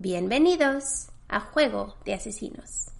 Bienvenidos 0.00 1.08
a 1.28 1.40
Juego 1.40 1.96
de 2.04 2.14
Asesinos. 2.14 2.92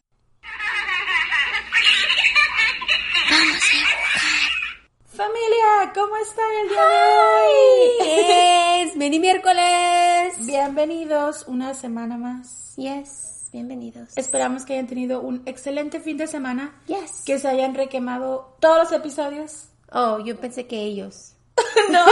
Familia, 5.06 5.92
¿cómo 5.94 6.16
están 6.16 6.50
el 6.60 6.68
día 6.68 6.82
de 6.82 7.18
hoy? 7.20 8.82
Es 8.82 8.96
mini 8.96 9.20
miércoles. 9.20 10.44
Bienvenidos 10.44 11.44
una 11.46 11.72
semana 11.74 12.16
más. 12.16 12.74
Yes, 12.74 13.48
bienvenidos. 13.52 14.18
Esperamos 14.18 14.64
que 14.64 14.72
hayan 14.72 14.88
tenido 14.88 15.20
un 15.20 15.44
excelente 15.46 16.00
fin 16.00 16.16
de 16.16 16.26
semana. 16.26 16.82
Yes. 16.88 17.22
Que 17.24 17.38
se 17.38 17.46
hayan 17.46 17.76
requemado 17.76 18.56
todos 18.58 18.90
los 18.90 18.92
episodios. 18.92 19.68
Oh, 19.92 20.18
yo 20.18 20.36
pensé 20.40 20.66
que 20.66 20.82
ellos. 20.82 21.34
no. 21.90 22.04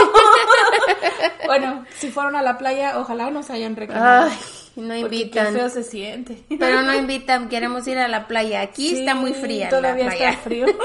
bueno, 1.45 1.83
si 1.97 2.09
fueron 2.09 2.37
a 2.37 2.41
la 2.41 2.57
playa, 2.57 2.97
ojalá 2.99 3.29
nos 3.31 3.49
hayan 3.49 3.75
requemado. 3.75 4.29
Ay, 4.29 4.37
no 4.81 4.95
invitan. 4.95 5.47
Qué 5.53 5.59
feo 5.59 5.69
se 5.69 5.83
siente. 5.83 6.43
Pero 6.57 6.81
no 6.81 6.93
invitan, 6.95 7.49
queremos 7.49 7.87
ir 7.87 7.97
a 7.99 8.07
la 8.07 8.27
playa. 8.27 8.61
Aquí 8.61 8.99
está 8.99 9.15
muy 9.15 9.33
fría 9.33 9.69
Todavía 9.69 10.05
la 10.05 10.11
playa. 10.11 10.29
está 10.29 10.41
frío. 10.43 10.65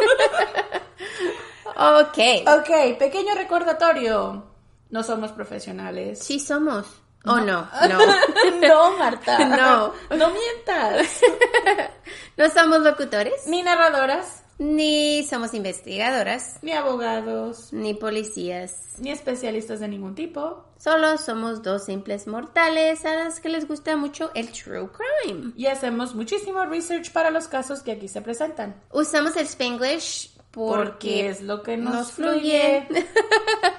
Ok. 1.75 2.19
ok, 2.47 2.98
pequeño 2.98 3.35
recordatorio. 3.35 4.45
No 4.91 5.03
somos 5.03 5.33
profesionales. 5.33 6.19
Sí 6.23 6.39
somos. 6.39 6.87
¿O 7.25 7.37
no? 7.37 7.69
No. 7.89 7.98
no, 8.69 8.98
Marta. 8.98 9.39
No. 9.47 9.93
No 10.15 10.31
mientas. 10.31 11.20
No 12.37 12.51
somos 12.51 12.81
locutores, 12.81 13.47
Ni 13.47 13.63
narradoras, 13.63 14.42
ni 14.58 15.25
somos 15.25 15.55
investigadoras, 15.55 16.58
ni 16.62 16.72
abogados, 16.72 17.72
ni 17.72 17.95
policías. 17.95 18.75
ni 18.98 19.11
especialistas 19.11 19.81
de 19.81 19.89
ningún 19.89 20.14
tipo. 20.14 20.64
Solo 20.78 21.17
somos 21.19 21.62
dos 21.62 21.84
simples 21.84 22.27
mortales 22.27 23.05
a 23.05 23.14
las 23.14 23.41
que 23.41 23.48
les 23.48 23.67
gusta 23.69 23.97
mucho 23.97 24.30
el 24.34 24.50
true 24.53 24.89
crime. 24.91 25.53
Y 25.56 25.67
hacemos 25.67 26.14
muchísimo 26.14 26.64
research 26.64 27.12
para 27.12 27.30
los 27.30 27.48
casos 27.48 27.83
que 27.83 27.92
aquí 27.92 28.08
se 28.08 28.20
presentan. 28.20 28.75
Usamos 28.92 29.36
el 29.36 29.47
Spanglish 29.47 30.30
porque, 30.50 30.77
Porque 30.84 31.28
es 31.28 31.41
lo 31.41 31.62
que 31.62 31.77
nos, 31.77 31.95
nos 31.95 32.12
fluye. 32.12 32.84
fluye. 32.89 33.07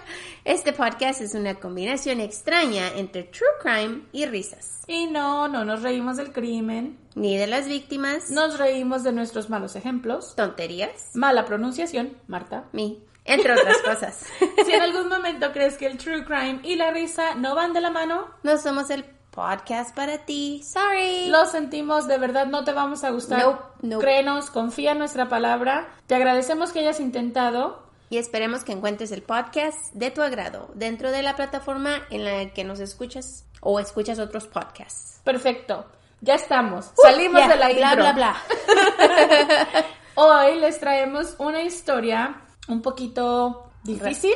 Este 0.46 0.74
podcast 0.74 1.22
es 1.22 1.36
una 1.36 1.56
combinación 1.56 2.20
extraña 2.20 2.90
entre 2.96 3.24
true 3.24 3.48
crime 3.62 4.02
y 4.12 4.26
risas. 4.26 4.82
Y 4.88 5.06
no, 5.08 5.48
no 5.48 5.64
nos 5.64 5.82
reímos 5.82 6.18
del 6.18 6.34
crimen. 6.34 7.00
Ni 7.16 7.38
de 7.38 7.48
las 7.48 7.68
víctimas, 7.68 8.30
Nos 8.30 8.58
reímos 8.60 9.04
de 9.04 9.14
nuestros 9.14 9.50
malos 9.50 9.76
ejemplos. 9.78 10.36
tonterías, 10.36 11.12
Mala 11.14 11.46
pronunciación, 11.46 12.18
Marta. 12.28 12.66
mí, 12.74 13.02
entre 13.24 13.54
otras 13.54 13.78
cosas. 13.86 14.26
Si 14.66 14.72
en 14.74 14.82
algún 14.82 15.08
momento 15.08 15.54
crees 15.54 15.78
que 15.78 15.86
el 15.88 15.98
true 15.98 16.26
crime 16.26 16.60
y 16.64 16.76
la 16.76 16.92
risa 16.92 17.36
no 17.36 17.56
van 17.56 17.72
de 17.72 17.80
la 17.82 17.90
mano, 17.92 18.28
No 18.44 18.58
somos 18.58 18.90
el 18.90 19.06
podcast 19.32 19.96
para 19.96 20.26
ti. 20.26 20.62
Sorry. 20.64 21.30
lo 21.30 21.46
sentimos, 21.46 22.06
de 22.08 22.18
verdad 22.18 22.48
no 22.48 22.66
te 22.66 22.74
vamos 22.74 23.06
a 23.06 23.12
gustar. 23.12 23.40
Nope, 23.42 23.64
nope. 23.82 24.04
Créenos, 24.04 24.50
confía 24.50 24.92
en 24.92 25.00
nuestra 25.00 25.30
palabra. 25.30 25.88
Te 26.08 26.16
agradecemos 26.16 26.74
que 26.74 26.80
hayas 26.80 27.00
intentado. 27.00 27.82
Y 28.10 28.18
esperemos 28.18 28.64
que 28.64 28.72
encuentres 28.74 29.12
el 29.12 29.24
podcast 29.24 29.94
de 29.94 30.12
tu 30.12 30.22
agrado 30.22 30.70
dentro 30.76 31.12
de 31.12 31.24
la 31.24 31.36
plataforma 31.36 32.02
en 32.12 32.26
la 32.26 32.50
que 32.54 32.64
nos 32.64 32.80
escuchas 32.80 33.46
o 33.62 33.80
escuchas 33.80 34.20
otros 34.20 34.46
podcasts. 34.48 35.20
Perfecto. 35.24 35.86
Ya 36.22 36.36
estamos. 36.36 36.92
Salimos 37.02 37.42
Ya, 37.42 37.48
de 37.50 37.56
la 37.58 37.70
bla, 37.70 37.90
intro. 37.92 38.04
bla, 38.04 38.14
bla. 38.14 38.38
Hoy 40.16 40.60
les 40.60 40.80
traemos 40.80 41.36
una 41.40 41.64
historia 41.64 42.42
un 42.68 42.82
poquito 42.82 43.72
difícil, 43.84 44.34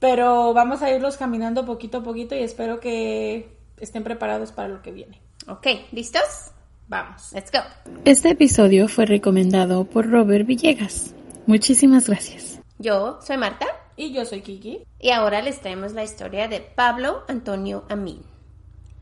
pero 0.00 0.52
vamos 0.52 0.82
a 0.82 0.90
irlos 0.90 1.16
caminando 1.16 1.64
poquito 1.64 1.98
a 1.98 2.02
poquito 2.02 2.34
y 2.34 2.40
espero 2.42 2.80
que 2.80 3.56
estén 3.78 4.02
preparados 4.02 4.50
para 4.52 4.68
lo 4.68 4.82
que 4.82 4.90
viene. 4.90 5.20
Ok, 5.48 5.66
¿listos? 5.92 6.50
Vamos. 6.88 7.32
Let's 7.32 7.52
go. 7.52 7.60
Este 8.04 8.30
episodio 8.30 8.88
fue 8.88 9.06
recomendado 9.06 9.84
por 9.84 10.10
Robert 10.10 10.46
Villegas. 10.46 11.14
Muchísimas 11.46 12.08
gracias. 12.08 12.59
Yo 12.80 13.18
soy 13.20 13.36
Marta 13.36 13.66
Y 13.96 14.12
yo 14.14 14.24
soy 14.24 14.40
Kiki. 14.40 14.86
y 14.98 15.10
ahora 15.10 15.42
les 15.42 15.60
traemos 15.60 15.92
la 15.92 16.02
historia 16.02 16.48
de 16.48 16.60
Pablo 16.60 17.24
Antonio 17.28 17.84
Amin. 17.90 18.22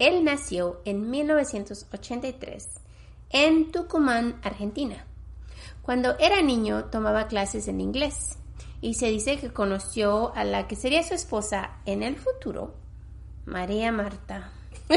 Él 0.00 0.24
nació 0.24 0.80
en 0.84 1.08
1983 1.10 2.66
en 3.30 3.70
Tucumán, 3.70 4.40
Argentina. 4.42 5.04
Cuando 5.82 6.16
era 6.18 6.42
niño 6.42 6.86
tomaba 6.86 7.28
clases 7.28 7.68
en 7.68 7.80
inglés 7.80 8.36
y 8.80 8.94
se 8.94 9.06
dice 9.10 9.38
que 9.38 9.52
conoció 9.52 10.34
a 10.34 10.42
la 10.42 10.66
que 10.66 10.74
sería 10.74 11.04
su 11.04 11.14
esposa 11.14 11.78
en 11.86 12.02
el 12.02 12.16
futuro, 12.16 12.74
María 13.46 13.92
Marta. 13.92 14.50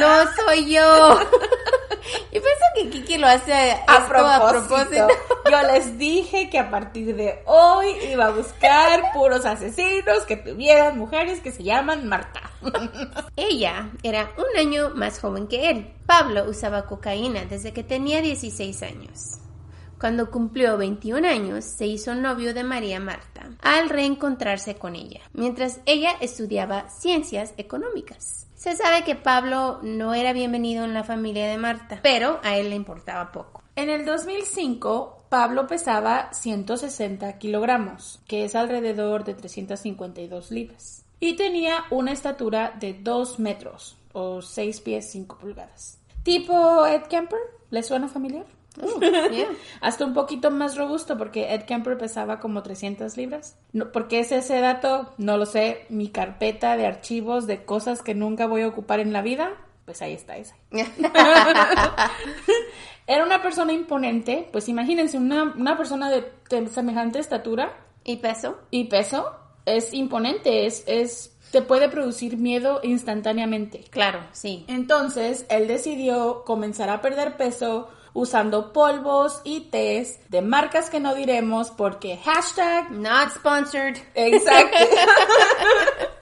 No 0.00 0.24
soy 0.34 0.74
yo. 0.74 1.20
Yo 2.32 2.40
pienso 2.40 2.64
que 2.74 2.90
Kiki 2.90 3.18
lo 3.18 3.26
hace 3.26 3.52
a 3.86 4.06
propósito. 4.06 5.08
Yo 5.50 5.62
les 5.72 5.98
dije 5.98 6.50
que 6.50 6.58
a 6.58 6.70
partir 6.70 7.14
de 7.14 7.42
hoy 7.46 7.88
iba 8.10 8.26
a 8.26 8.30
buscar 8.30 9.12
puros 9.12 9.44
asesinos 9.44 10.22
que 10.26 10.36
tuvieran 10.36 10.98
mujeres 10.98 11.40
que 11.40 11.52
se 11.52 11.62
llaman 11.62 12.08
Marta. 12.08 12.50
Ella 13.36 13.90
era 14.02 14.30
un 14.36 14.58
año 14.58 14.90
más 14.94 15.20
joven 15.20 15.46
que 15.46 15.70
él. 15.70 15.92
Pablo 16.06 16.44
usaba 16.48 16.86
cocaína 16.86 17.44
desde 17.44 17.72
que 17.72 17.82
tenía 17.82 18.20
16 18.20 18.82
años. 18.82 19.38
Cuando 19.98 20.30
cumplió 20.30 20.76
21 20.76 21.26
años, 21.26 21.64
se 21.64 21.86
hizo 21.86 22.14
novio 22.14 22.52
de 22.52 22.64
María 22.64 23.00
Marta 23.00 23.48
al 23.62 23.88
reencontrarse 23.88 24.76
con 24.76 24.94
ella, 24.94 25.20
mientras 25.32 25.80
ella 25.86 26.10
estudiaba 26.20 26.90
ciencias 26.90 27.54
económicas. 27.56 28.45
Se 28.56 28.74
sabe 28.74 29.04
que 29.04 29.14
Pablo 29.14 29.80
no 29.82 30.14
era 30.14 30.32
bienvenido 30.32 30.84
en 30.84 30.94
la 30.94 31.04
familia 31.04 31.46
de 31.46 31.58
Marta, 31.58 32.00
pero 32.02 32.40
a 32.42 32.56
él 32.56 32.70
le 32.70 32.76
importaba 32.76 33.30
poco. 33.30 33.62
En 33.76 33.90
el 33.90 34.06
2005, 34.06 35.26
Pablo 35.28 35.66
pesaba 35.66 36.32
160 36.32 37.36
kilogramos, 37.36 38.18
que 38.26 38.46
es 38.46 38.54
alrededor 38.54 39.24
de 39.24 39.34
352 39.34 40.50
libras, 40.50 41.04
y 41.20 41.36
tenía 41.36 41.84
una 41.90 42.12
estatura 42.12 42.74
de 42.80 42.94
2 42.94 43.38
metros, 43.40 43.98
o 44.14 44.40
6 44.40 44.80
pies 44.80 45.10
5 45.10 45.36
pulgadas. 45.36 45.98
¿Tipo 46.22 46.86
Ed 46.86 47.02
Kemper? 47.02 47.38
¿Le 47.68 47.82
suena 47.82 48.08
familiar? 48.08 48.46
Yeah. 48.76 49.48
Hasta 49.80 50.04
un 50.04 50.14
poquito 50.14 50.50
más 50.50 50.76
robusto 50.76 51.16
porque 51.18 51.54
Ed 51.54 51.62
Kemper 51.62 51.96
pesaba 51.98 52.38
como 52.40 52.62
300 52.62 53.16
libras. 53.16 53.56
No, 53.72 53.90
¿Por 53.92 54.08
qué 54.08 54.20
es 54.20 54.32
ese 54.32 54.60
dato? 54.60 55.12
No 55.18 55.36
lo 55.36 55.46
sé. 55.46 55.86
Mi 55.88 56.08
carpeta 56.08 56.76
de 56.76 56.86
archivos 56.86 57.46
de 57.46 57.64
cosas 57.64 58.02
que 58.02 58.14
nunca 58.14 58.46
voy 58.46 58.62
a 58.62 58.68
ocupar 58.68 59.00
en 59.00 59.12
la 59.12 59.22
vida, 59.22 59.52
pues 59.84 60.02
ahí 60.02 60.12
está 60.12 60.36
esa. 60.36 60.56
Era 63.06 63.24
una 63.24 63.40
persona 63.40 63.72
imponente, 63.72 64.48
pues 64.50 64.68
imagínense, 64.68 65.16
una, 65.16 65.54
una 65.56 65.76
persona 65.76 66.10
de, 66.10 66.32
de 66.50 66.66
semejante 66.68 67.20
estatura 67.20 67.72
¿Y 68.04 68.16
peso? 68.16 68.58
y 68.70 68.84
peso 68.84 69.32
es 69.64 69.92
imponente, 69.92 70.66
es, 70.66 70.84
es, 70.86 71.36
te 71.50 71.60
puede 71.60 71.88
producir 71.88 72.36
miedo 72.36 72.80
instantáneamente. 72.82 73.84
Claro, 73.90 74.20
sí. 74.32 74.64
Entonces, 74.68 75.44
él 75.48 75.66
decidió 75.66 76.44
comenzar 76.44 76.88
a 76.88 77.00
perder 77.00 77.36
peso 77.36 77.88
usando 78.16 78.72
polvos 78.72 79.42
y 79.44 79.60
tés 79.70 80.18
de 80.30 80.40
marcas 80.40 80.88
que 80.88 81.00
no 81.00 81.14
diremos 81.14 81.70
porque 81.70 82.16
hashtag 82.16 82.90
Not 82.90 83.30
sponsored. 83.34 83.96
exacto. 84.14 84.78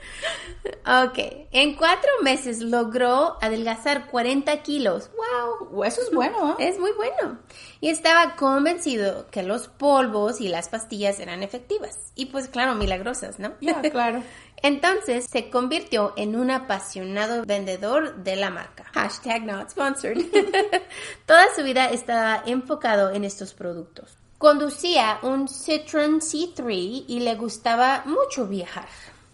Ok, 0.87 1.19
en 1.50 1.76
cuatro 1.76 2.11
meses 2.23 2.61
logró 2.61 3.37
adelgazar 3.43 4.06
40 4.06 4.62
kilos. 4.62 5.11
¡Wow! 5.17 5.82
Eso 5.85 6.02
es 6.02 6.12
bueno, 6.12 6.56
¿eh? 6.58 6.69
Es 6.69 6.79
muy 6.79 6.93
bueno. 6.93 7.38
Y 7.81 7.88
estaba 7.88 8.37
convencido 8.37 9.26
que 9.31 9.43
los 9.43 9.69
polvos 9.69 10.41
y 10.41 10.49
las 10.49 10.69
pastillas 10.69 11.20
eran 11.20 11.43
efectivas. 11.43 12.12
Y 12.14 12.26
pues 12.26 12.49
claro, 12.49 12.75
milagrosas, 12.75 13.38
¿no? 13.38 13.55
Ya, 13.61 13.81
claro. 13.82 14.23
Entonces 14.64 15.26
se 15.31 15.50
convirtió 15.50 16.14
en 16.16 16.37
un 16.37 16.50
apasionado 16.50 17.44
vendedor 17.44 18.25
de 18.25 18.34
la 18.34 18.49
marca. 18.49 18.84
Hashtag 18.94 19.44
not 19.44 19.69
sponsored. 19.69 20.16
Toda 21.26 21.55
su 21.55 21.62
vida 21.62 21.90
estaba 21.90 22.43
enfocado 22.46 23.11
en 23.11 23.25
estos 23.25 23.52
productos. 23.52 24.16
Conducía 24.38 25.19
un 25.20 25.49
Citroën 25.49 26.16
C3 26.16 27.05
y 27.06 27.20
le 27.20 27.34
gustaba 27.34 28.05
mucho 28.06 28.46
viajar. 28.46 28.88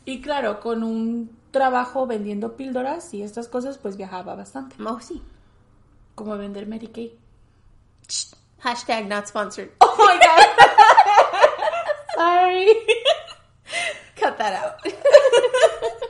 Y 0.05 0.21
claro, 0.21 0.59
con 0.59 0.83
un 0.83 1.31
trabajo 1.53 2.09
vendiendo 2.09 2.57
píldoras 2.57 3.15
y 3.15 3.23
estas 3.23 3.47
cosas, 3.47 3.79
pues 3.79 3.97
viajaba 3.97 4.35
bastante. 4.35 4.75
Oh, 4.85 4.99
sí. 4.99 5.23
Como 6.17 6.37
vender 6.37 6.67
Mary 6.67 6.89
Kay. 6.89 7.17
Hashtag 8.59 9.07
not 9.07 9.29
sponsored. 9.29 9.71
Oh 9.79 9.95
my 9.97 10.19
god. 10.19 10.45
Sorry. 12.17 12.67
Cut 14.17 14.37
that 14.39 14.55
out. 14.55 15.10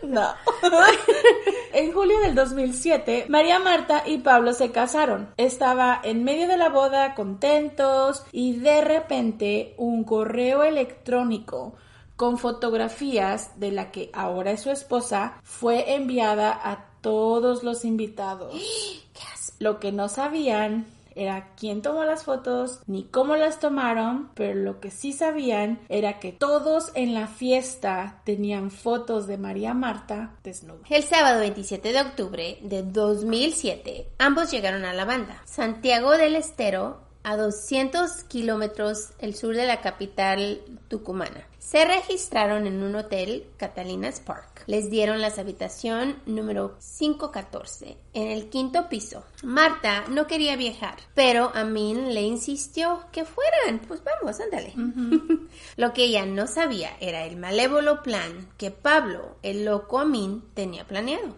No. 0.07 0.35
en 1.73 1.93
julio 1.93 2.21
del 2.21 2.35
2007, 2.35 3.27
María 3.29 3.59
Marta 3.59 4.03
y 4.07 4.19
Pablo 4.19 4.53
se 4.53 4.71
casaron. 4.71 5.33
Estaba 5.37 6.01
en 6.03 6.25
medio 6.25 6.49
de 6.49 6.57
la 6.57 6.69
boda, 6.69 7.15
contentos, 7.15 8.25
y 8.33 8.57
de 8.57 8.81
repente 8.81 9.75
un 9.77 10.05
correo 10.05 10.63
electrónico 10.63 11.75
con 12.17 12.39
fotografías 12.39 13.59
de 13.59 13.73
la 13.73 13.91
que 13.91 14.11
ahora 14.13 14.51
es 14.51 14.63
su 14.63 14.71
esposa 14.71 15.41
fue 15.43 15.95
enviada 15.95 16.59
a 16.63 16.87
todos 17.01 17.63
los 17.63 17.85
invitados. 17.85 18.55
Lo 19.59 19.79
que 19.79 19.93
no 19.93 20.09
sabían 20.09 20.87
era 21.21 21.55
quién 21.55 21.83
tomó 21.83 22.05
las 22.05 22.25
fotos 22.25 22.81
ni 22.87 23.05
cómo 23.05 23.37
las 23.37 23.61
tomaron, 23.61 24.31
pero 24.35 24.55
lo 24.55 24.81
que 24.81 24.91
sí 24.91 25.13
sabían 25.13 25.81
era 25.89 26.19
que 26.19 26.33
todos 26.33 26.93
en 26.95 27.13
la 27.13 27.27
fiesta 27.27 28.23
tenían 28.25 28.71
fotos 28.71 29.27
de 29.27 29.37
María 29.37 29.75
Marta 29.75 30.35
desnuda. 30.43 30.81
El 30.89 31.03
sábado 31.05 31.41
27 31.41 31.93
de 31.93 32.01
octubre 32.01 32.59
de 32.63 32.83
2007, 32.83 34.09
ambos 34.19 34.51
llegaron 34.51 34.85
a 34.85 34.95
la 34.95 35.05
banda. 35.05 35.43
Santiago 35.45 36.17
del 36.17 36.37
Estero, 36.37 37.01
a 37.23 37.37
200 37.37 38.25
kilómetros 38.25 39.11
el 39.19 39.35
sur 39.35 39.55
de 39.55 39.67
la 39.67 39.83
capital 39.83 40.63
tucumana. 40.89 41.50
Se 41.61 41.85
registraron 41.85 42.67
en 42.67 42.83
un 42.83 42.97
hotel, 42.97 43.47
Catalinas 43.59 44.19
Park. 44.19 44.65
Les 44.67 44.91
dieron 44.91 45.21
las 45.21 45.39
habitación 45.39 46.17
número 46.25 46.79
514 46.79 47.99
en 48.15 48.29
el 48.29 48.49
quinto 48.49 48.89
piso. 48.89 49.25
Marta 49.43 50.05
no 50.09 50.27
quería 50.27 50.57
viajar, 50.57 50.97
pero 51.15 51.53
Amin 51.55 52.15
le 52.15 52.23
insistió 52.23 53.05
que 53.13 53.27
fueran. 53.27 53.81
Pues 53.87 54.03
vamos, 54.03 54.41
ándale. 54.41 54.73
Lo 55.77 55.93
que 55.93 56.05
ella 56.05 56.25
no 56.25 56.47
sabía 56.47 56.97
era 56.99 57.27
el 57.27 57.37
malévolo 57.37 58.03
plan 58.03 58.49
que 58.57 58.71
Pablo, 58.71 59.37
el 59.43 59.67
loco 59.67 60.01
Amin, 60.01 60.43
tenía 60.55 60.87
planeado. 60.87 61.37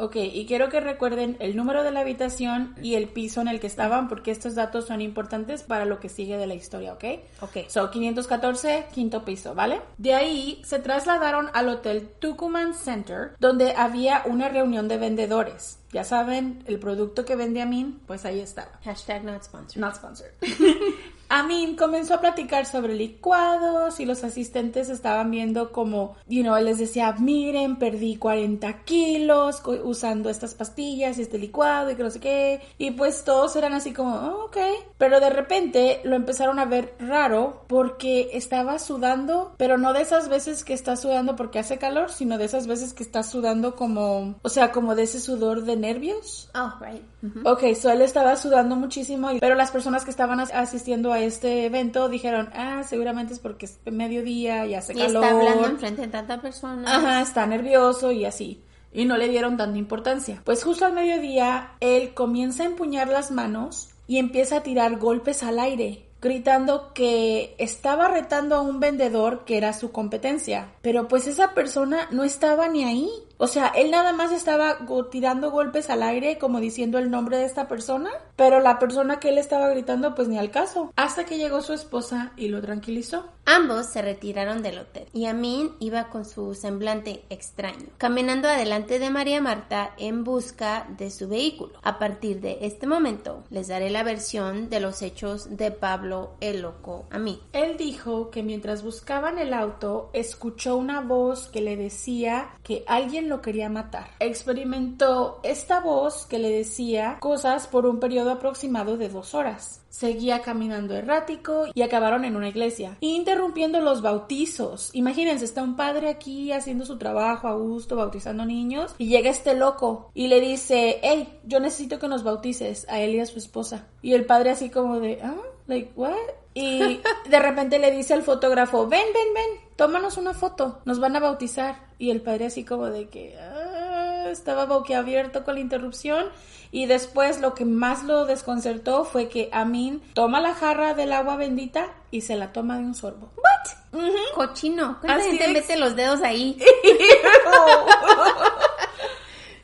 Ok, 0.00 0.16
y 0.16 0.46
quiero 0.46 0.70
que 0.70 0.80
recuerden 0.80 1.36
el 1.40 1.54
número 1.56 1.82
de 1.82 1.90
la 1.90 2.00
habitación 2.00 2.74
y 2.80 2.94
el 2.94 3.06
piso 3.08 3.42
en 3.42 3.48
el 3.48 3.60
que 3.60 3.66
estaban, 3.66 4.08
porque 4.08 4.30
estos 4.30 4.54
datos 4.54 4.86
son 4.86 5.02
importantes 5.02 5.62
para 5.62 5.84
lo 5.84 6.00
que 6.00 6.08
sigue 6.08 6.38
de 6.38 6.46
la 6.46 6.54
historia, 6.54 6.94
¿ok? 6.94 7.04
Ok. 7.42 7.68
So, 7.68 7.90
514, 7.90 8.86
quinto 8.94 9.26
piso, 9.26 9.54
¿vale? 9.54 9.82
De 9.98 10.14
ahí 10.14 10.62
se 10.64 10.78
trasladaron 10.78 11.50
al 11.52 11.68
Hotel 11.68 12.08
Tucumán 12.18 12.72
Center, 12.72 13.32
donde 13.38 13.74
había 13.76 14.22
una 14.24 14.48
reunión 14.48 14.88
de 14.88 14.96
vendedores. 14.96 15.78
Ya 15.92 16.04
saben, 16.04 16.64
el 16.66 16.78
producto 16.78 17.26
que 17.26 17.36
vende 17.36 17.60
Amin, 17.60 18.00
pues 18.06 18.24
ahí 18.24 18.40
estaba. 18.40 18.80
Hashtag 18.82 19.22
not 19.22 19.42
sponsored. 19.42 19.82
Not 19.82 19.96
sponsored. 19.96 20.32
Amin 21.32 21.76
comenzó 21.76 22.14
a 22.14 22.20
platicar 22.20 22.66
sobre 22.66 22.94
licuados 22.94 24.00
y 24.00 24.04
los 24.04 24.24
asistentes 24.24 24.88
estaban 24.90 25.30
viendo 25.30 25.70
como, 25.70 26.16
you 26.28 26.42
know, 26.42 26.56
él 26.56 26.64
les 26.64 26.78
decía, 26.78 27.12
miren, 27.18 27.78
perdí 27.78 28.16
40 28.16 28.82
kilos 28.84 29.62
usando 29.84 30.28
estas 30.28 30.54
pastillas 30.54 31.18
y 31.18 31.22
este 31.22 31.38
licuado 31.38 31.90
y 31.90 31.94
que 31.94 32.02
no 32.02 32.10
sé 32.10 32.18
qué. 32.20 32.60
Y 32.78 32.90
pues 32.90 33.22
todos 33.24 33.54
eran 33.54 33.74
así 33.74 33.92
como, 33.92 34.14
"Oh, 34.16 34.44
ok. 34.46 34.56
Pero 34.98 35.20
de 35.20 35.30
repente 35.30 36.00
lo 36.04 36.16
empezaron 36.16 36.58
a 36.58 36.64
ver 36.64 36.94
raro 36.98 37.64
porque 37.68 38.30
estaba 38.32 38.78
sudando, 38.80 39.54
pero 39.56 39.78
no 39.78 39.92
de 39.92 40.02
esas 40.02 40.28
veces 40.28 40.64
que 40.64 40.74
está 40.74 40.96
sudando 40.96 41.36
porque 41.36 41.60
hace 41.60 41.78
calor, 41.78 42.10
sino 42.10 42.38
de 42.38 42.46
esas 42.46 42.66
veces 42.66 42.92
que 42.92 43.04
está 43.04 43.22
sudando 43.22 43.76
como, 43.76 44.34
o 44.42 44.48
sea, 44.48 44.72
como 44.72 44.96
de 44.96 45.04
ese 45.04 45.20
sudor 45.20 45.62
de 45.64 45.76
nervios. 45.76 46.50
Oh, 46.54 46.72
right. 46.80 47.02
Ok, 47.46 47.74
so 47.80 47.90
él 47.90 48.02
estaba 48.02 48.34
sudando 48.36 48.74
muchísimo, 48.74 49.30
y- 49.30 49.38
pero 49.38 49.54
las 49.54 49.70
personas 49.70 50.04
que 50.04 50.10
estaban 50.10 50.40
as- 50.40 50.52
asistiendo 50.52 51.12
a 51.12 51.19
este 51.24 51.66
evento 51.66 52.08
dijeron, 52.08 52.50
ah, 52.54 52.82
seguramente 52.88 53.32
es 53.34 53.38
porque 53.38 53.66
es 53.66 53.78
mediodía 53.84 54.66
y 54.66 54.74
hace 54.74 54.92
Y 54.92 54.96
calor. 54.96 55.24
está 55.24 55.36
hablando 55.36 55.66
enfrente 55.68 56.02
de 56.02 56.08
tanta 56.08 56.40
persona. 56.40 56.84
Ajá, 56.96 57.20
está 57.20 57.46
nervioso 57.46 58.12
y 58.12 58.24
así. 58.24 58.62
Y 58.92 59.04
no 59.04 59.16
le 59.16 59.28
dieron 59.28 59.56
tanta 59.56 59.78
importancia. 59.78 60.42
Pues 60.44 60.64
justo 60.64 60.84
al 60.84 60.92
mediodía, 60.92 61.72
él 61.80 62.12
comienza 62.14 62.64
a 62.64 62.66
empuñar 62.66 63.08
las 63.08 63.30
manos 63.30 63.90
y 64.06 64.18
empieza 64.18 64.56
a 64.58 64.62
tirar 64.62 64.98
golpes 64.98 65.42
al 65.44 65.60
aire, 65.60 66.06
gritando 66.20 66.92
que 66.92 67.54
estaba 67.58 68.08
retando 68.08 68.56
a 68.56 68.60
un 68.62 68.80
vendedor 68.80 69.44
que 69.44 69.56
era 69.56 69.72
su 69.72 69.92
competencia. 69.92 70.72
Pero 70.82 71.06
pues 71.06 71.28
esa 71.28 71.54
persona 71.54 72.08
no 72.10 72.24
estaba 72.24 72.68
ni 72.68 72.82
ahí. 72.84 73.08
O 73.42 73.46
sea, 73.46 73.68
él 73.68 73.90
nada 73.90 74.12
más 74.12 74.32
estaba 74.32 74.74
go- 74.74 75.06
tirando 75.06 75.50
golpes 75.50 75.88
al 75.88 76.02
aire 76.02 76.36
como 76.36 76.60
diciendo 76.60 76.98
el 76.98 77.10
nombre 77.10 77.38
de 77.38 77.46
esta 77.46 77.68
persona, 77.68 78.10
pero 78.36 78.60
la 78.60 78.78
persona 78.78 79.18
que 79.18 79.30
él 79.30 79.38
estaba 79.38 79.68
gritando 79.70 80.14
pues 80.14 80.28
ni 80.28 80.36
al 80.38 80.50
caso. 80.50 80.92
Hasta 80.94 81.24
que 81.24 81.38
llegó 81.38 81.62
su 81.62 81.72
esposa 81.72 82.32
y 82.36 82.48
lo 82.48 82.60
tranquilizó. 82.60 83.24
Ambos 83.46 83.86
se 83.86 84.02
retiraron 84.02 84.62
del 84.62 84.78
hotel 84.78 85.06
y 85.14 85.24
Amin 85.24 85.72
iba 85.80 86.04
con 86.10 86.24
su 86.26 86.54
semblante 86.54 87.24
extraño, 87.30 87.86
caminando 87.96 88.46
adelante 88.48 88.98
de 88.98 89.08
María 89.10 89.40
Marta 89.40 89.92
en 89.96 90.22
busca 90.22 90.86
de 90.98 91.10
su 91.10 91.26
vehículo. 91.26 91.72
A 91.82 91.98
partir 91.98 92.40
de 92.40 92.58
este 92.60 92.86
momento 92.86 93.42
les 93.50 93.68
daré 93.68 93.88
la 93.90 94.02
versión 94.04 94.68
de 94.68 94.80
los 94.80 95.00
hechos 95.02 95.56
de 95.56 95.70
Pablo 95.70 96.32
el 96.40 96.60
Loco 96.60 97.06
Amin. 97.10 97.38
Él 97.54 97.78
dijo 97.78 98.30
que 98.30 98.42
mientras 98.42 98.84
buscaban 98.84 99.38
el 99.38 99.54
auto, 99.54 100.10
escuchó 100.12 100.76
una 100.76 101.00
voz 101.00 101.48
que 101.48 101.62
le 101.62 101.76
decía 101.76 102.50
que 102.62 102.84
alguien 102.86 103.29
lo 103.30 103.40
quería 103.40 103.70
matar. 103.70 104.08
Experimentó 104.18 105.40
esta 105.42 105.80
voz 105.80 106.26
que 106.26 106.38
le 106.38 106.50
decía 106.50 107.16
cosas 107.20 107.66
por 107.66 107.86
un 107.86 107.98
periodo 107.98 108.32
aproximado 108.32 108.98
de 108.98 109.08
dos 109.08 109.34
horas. 109.34 109.82
Seguía 109.88 110.42
caminando 110.42 110.94
errático 110.94 111.64
y 111.74 111.82
acabaron 111.82 112.24
en 112.24 112.36
una 112.36 112.48
iglesia, 112.48 112.96
interrumpiendo 113.00 113.80
los 113.80 114.02
bautizos. 114.02 114.90
Imagínense, 114.92 115.44
está 115.44 115.62
un 115.62 115.76
padre 115.76 116.10
aquí 116.10 116.52
haciendo 116.52 116.84
su 116.84 116.98
trabajo 116.98 117.48
a 117.48 117.54
gusto, 117.54 117.96
bautizando 117.96 118.44
niños, 118.44 118.94
y 118.98 119.08
llega 119.08 119.30
este 119.30 119.54
loco 119.54 120.10
y 120.14 120.28
le 120.28 120.40
dice, 120.40 121.00
hey, 121.02 121.40
yo 121.44 121.58
necesito 121.60 121.98
que 121.98 122.08
nos 122.08 122.22
bautices 122.22 122.86
a 122.88 123.00
él 123.00 123.14
y 123.14 123.20
a 123.20 123.26
su 123.26 123.38
esposa. 123.38 123.88
Y 124.02 124.12
el 124.12 124.26
padre 124.26 124.50
así 124.50 124.70
como 124.70 125.00
de, 125.00 125.20
ah, 125.22 125.36
like, 125.70 125.92
what? 125.96 126.14
Y 126.52 127.00
de 127.28 127.38
repente 127.38 127.78
le 127.78 127.90
dice 127.90 128.12
al 128.12 128.22
fotógrafo, 128.22 128.88
ven, 128.88 129.06
ven, 129.14 129.34
ven, 129.34 129.60
tómanos 129.76 130.16
una 130.16 130.34
foto, 130.34 130.80
nos 130.84 130.98
van 130.98 131.16
a 131.16 131.20
bautizar. 131.20 131.76
Y 131.98 132.10
el 132.10 132.20
padre 132.20 132.46
así 132.46 132.64
como 132.64 132.86
de 132.86 133.08
que 133.08 133.38
ah, 133.38 134.26
estaba 134.30 134.66
boquiabierto 134.66 135.44
con 135.44 135.54
la 135.54 135.60
interrupción. 135.60 136.26
Y 136.72 136.86
después 136.86 137.40
lo 137.40 137.54
que 137.54 137.64
más 137.64 138.04
lo 138.04 138.26
desconcertó 138.26 139.04
fue 139.04 139.28
que 139.28 139.48
Amin 139.52 140.02
toma 140.14 140.40
la 140.40 140.54
jarra 140.54 140.94
del 140.94 141.12
agua 141.12 141.36
bendita 141.36 141.92
y 142.10 142.20
se 142.20 142.36
la 142.36 142.52
toma 142.52 142.78
de 142.78 142.84
un 142.84 142.94
sorbo. 142.94 143.30
¿What? 143.36 144.02
Cochino. 144.34 144.98
¿Cuánta 145.00 145.20
Así 145.20 145.30
gente 145.30 145.46
es. 145.46 145.52
mete 145.52 145.76
los 145.76 145.96
dedos 145.96 146.22
ahí? 146.22 146.58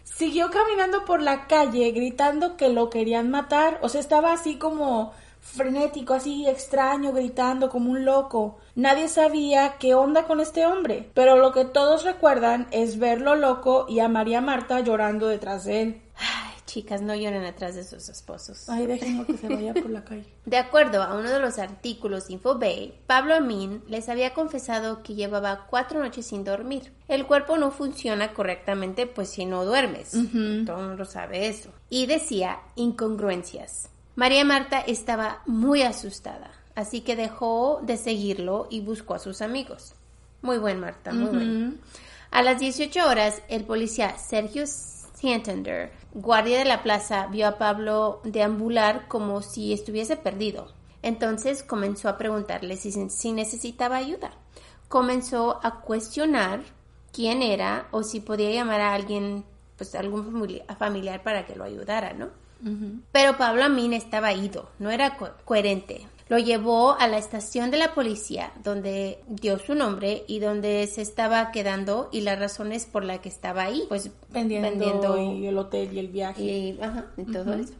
Siguió 0.05 0.51
caminando 0.51 1.05
por 1.05 1.23
la 1.23 1.47
calle 1.47 1.93
gritando 1.93 2.57
que 2.57 2.71
lo 2.71 2.91
querían 2.91 3.31
matar. 3.31 3.79
O 3.83 3.89
sea, 3.89 4.01
estaba 4.01 4.33
así 4.33 4.57
como 4.57 5.13
frenético, 5.47 6.15
así 6.15 6.47
extraño, 6.47 7.13
gritando 7.13 7.71
como 7.71 7.91
un 7.91 8.05
loco. 8.05 8.59
Nadie 8.75 9.09
sabía 9.09 9.77
qué 9.79 9.95
onda 9.95 10.25
con 10.25 10.41
este 10.41 10.67
hombre, 10.67 11.11
pero 11.15 11.37
lo 11.37 11.53
que 11.53 11.65
todos 11.65 12.05
recuerdan 12.05 12.67
es 12.71 12.99
verlo 12.99 13.35
loco 13.37 13.87
y 13.89 14.01
a 14.01 14.09
María 14.09 14.41
Marta 14.41 14.81
llorando 14.81 15.29
detrás 15.29 15.65
de 15.65 15.83
él. 15.83 16.03
Ay, 16.19 16.53
chicas, 16.67 17.03
no 17.03 17.15
lloren 17.15 17.45
atrás 17.45 17.75
de 17.75 17.85
sus 17.85 18.09
esposos. 18.09 18.69
Ay, 18.69 18.87
déjenlo 18.87 19.27
que 19.27 19.37
se 19.37 19.49
vaya 19.49 19.75
por 19.75 19.91
la 19.91 20.05
calle. 20.05 20.27
De 20.47 20.59
acuerdo 20.59 21.03
a 21.03 21.15
uno 21.15 21.29
de 21.31 21.41
los 21.41 21.59
artículos 21.59 22.31
Infobay, 22.31 22.95
Pablo 23.07 23.35
Amin 23.35 23.83
les 23.89 24.09
había 24.09 24.33
confesado 24.33 25.03
que 25.03 25.15
llevaba 25.15 25.67
cuatro 25.69 26.01
noches 26.01 26.27
sin 26.27 26.45
dormir. 26.45 26.93
El 27.09 27.27
cuerpo 27.27 27.57
no 27.57 27.71
funciona 27.71 28.33
correctamente 28.33 29.07
pues 29.07 29.31
si 29.31 29.45
no 29.45 29.65
duermes. 29.65 30.11
Todo 30.11 30.81
el 30.81 30.89
mundo 30.89 31.05
sabe 31.05 31.49
eso. 31.49 31.71
Y 31.91 32.07
decía 32.07 32.61
incongruencias. 32.77 33.91
María 34.17 34.47
Marta 34.47 34.81
estaba 34.81 35.43
muy 35.45 35.83
asustada, 35.83 36.51
así 36.75 37.03
que 37.03 37.17
dejó 37.17 37.81
de 37.83 37.99
seguirlo 37.99 38.67
y 38.71 38.81
buscó 38.81 39.13
a 39.13 39.19
sus 39.19 39.43
amigos. 39.43 39.95
Muy 40.41 40.57
buen, 40.57 40.81
Marta, 40.81 41.13
muy 41.13 41.29
buen. 41.29 41.81
A 42.31 42.41
las 42.41 42.59
18 42.59 43.07
horas, 43.07 43.43
el 43.49 43.65
policía 43.65 44.17
Sergio 44.17 44.65
Santander, 44.67 45.93
guardia 46.15 46.59
de 46.59 46.65
la 46.65 46.83
plaza, 46.83 47.27
vio 47.27 47.47
a 47.47 47.59
Pablo 47.59 48.23
deambular 48.25 49.07
como 49.07 49.43
si 49.43 49.75
estuviese 49.75 50.17
perdido. 50.17 50.73
Entonces 51.03 51.63
comenzó 51.63 52.09
a 52.09 52.17
preguntarle 52.17 52.79
si, 52.79 52.93
si 53.11 53.33
necesitaba 53.33 53.99
ayuda. 53.99 54.31
Comenzó 54.89 55.61
a 55.63 55.83
cuestionar 55.83 56.63
quién 57.13 57.43
era 57.43 57.89
o 57.91 58.03
si 58.03 58.21
podía 58.21 58.51
llamar 58.51 58.81
a 58.81 58.95
alguien, 58.95 59.45
pues 59.77 59.95
algún 59.95 60.25
familiar 60.79 61.23
para 61.23 61.45
que 61.45 61.55
lo 61.55 61.65
ayudara, 61.65 62.15
¿no? 62.15 62.46
Pero 63.13 63.37
Pablo 63.37 63.65
Amin 63.65 63.93
estaba 63.93 64.33
ido, 64.33 64.69
no 64.79 64.91
era 64.91 65.17
coherente. 65.45 66.07
Lo 66.29 66.39
llevó 66.39 66.99
a 66.99 67.07
la 67.07 67.19
estación 67.19 67.71
de 67.71 67.77
la 67.77 67.95
policía, 67.95 68.53
donde 68.65 69.21
dio 69.29 69.61
su 69.61 69.77
nombre 69.77 70.25
y 70.27 70.41
donde 70.41 70.85
se 70.89 71.01
estaba 71.01 71.53
quedando 71.53 72.09
y 72.11 72.23
las 72.23 72.39
razones 72.39 72.85
por 72.85 73.05
las 73.05 73.21
que 73.21 73.29
estaba 73.29 73.63
ahí, 73.63 73.85
pues 73.89 74.11
vendiendo, 74.31 75.17
y 75.17 75.47
el 75.47 75.57
hotel 75.57 75.93
y 75.93 75.99
el 76.01 76.09
viaje. 76.09 76.43
Y, 76.43 76.79
ajá, 76.81 77.07
y 77.17 77.25
todo 77.31 77.55
eso. 77.55 77.75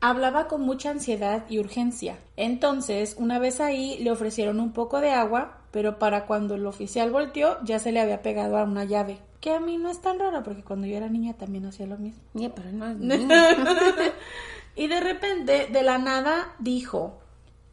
Hablaba 0.00 0.48
con 0.48 0.62
mucha 0.62 0.90
ansiedad 0.90 1.44
y 1.48 1.60
urgencia. 1.60 2.18
Entonces, 2.36 3.14
una 3.16 3.38
vez 3.38 3.60
ahí, 3.60 3.96
le 4.00 4.10
ofrecieron 4.10 4.58
un 4.58 4.72
poco 4.72 5.00
de 5.00 5.10
agua, 5.10 5.60
pero 5.70 5.98
para 5.98 6.26
cuando 6.26 6.56
el 6.56 6.66
oficial 6.66 7.12
volteó, 7.12 7.58
ya 7.62 7.78
se 7.78 7.92
le 7.92 8.00
había 8.00 8.22
pegado 8.22 8.58
a 8.58 8.64
una 8.64 8.84
llave. 8.84 9.18
Que 9.44 9.52
a 9.52 9.60
mí 9.60 9.76
no 9.76 9.90
es 9.90 10.00
tan 10.00 10.18
raro, 10.18 10.42
porque 10.42 10.64
cuando 10.64 10.86
yo 10.86 10.96
era 10.96 11.10
niña 11.10 11.34
también 11.34 11.66
hacía 11.66 11.86
lo 11.86 11.98
mismo. 11.98 12.22
pero 12.32 12.72
no 12.72 12.86
es 12.88 12.96
y 14.74 14.86
de 14.86 15.00
repente, 15.00 15.66
de 15.70 15.82
la 15.82 15.98
nada, 15.98 16.54
dijo, 16.60 17.18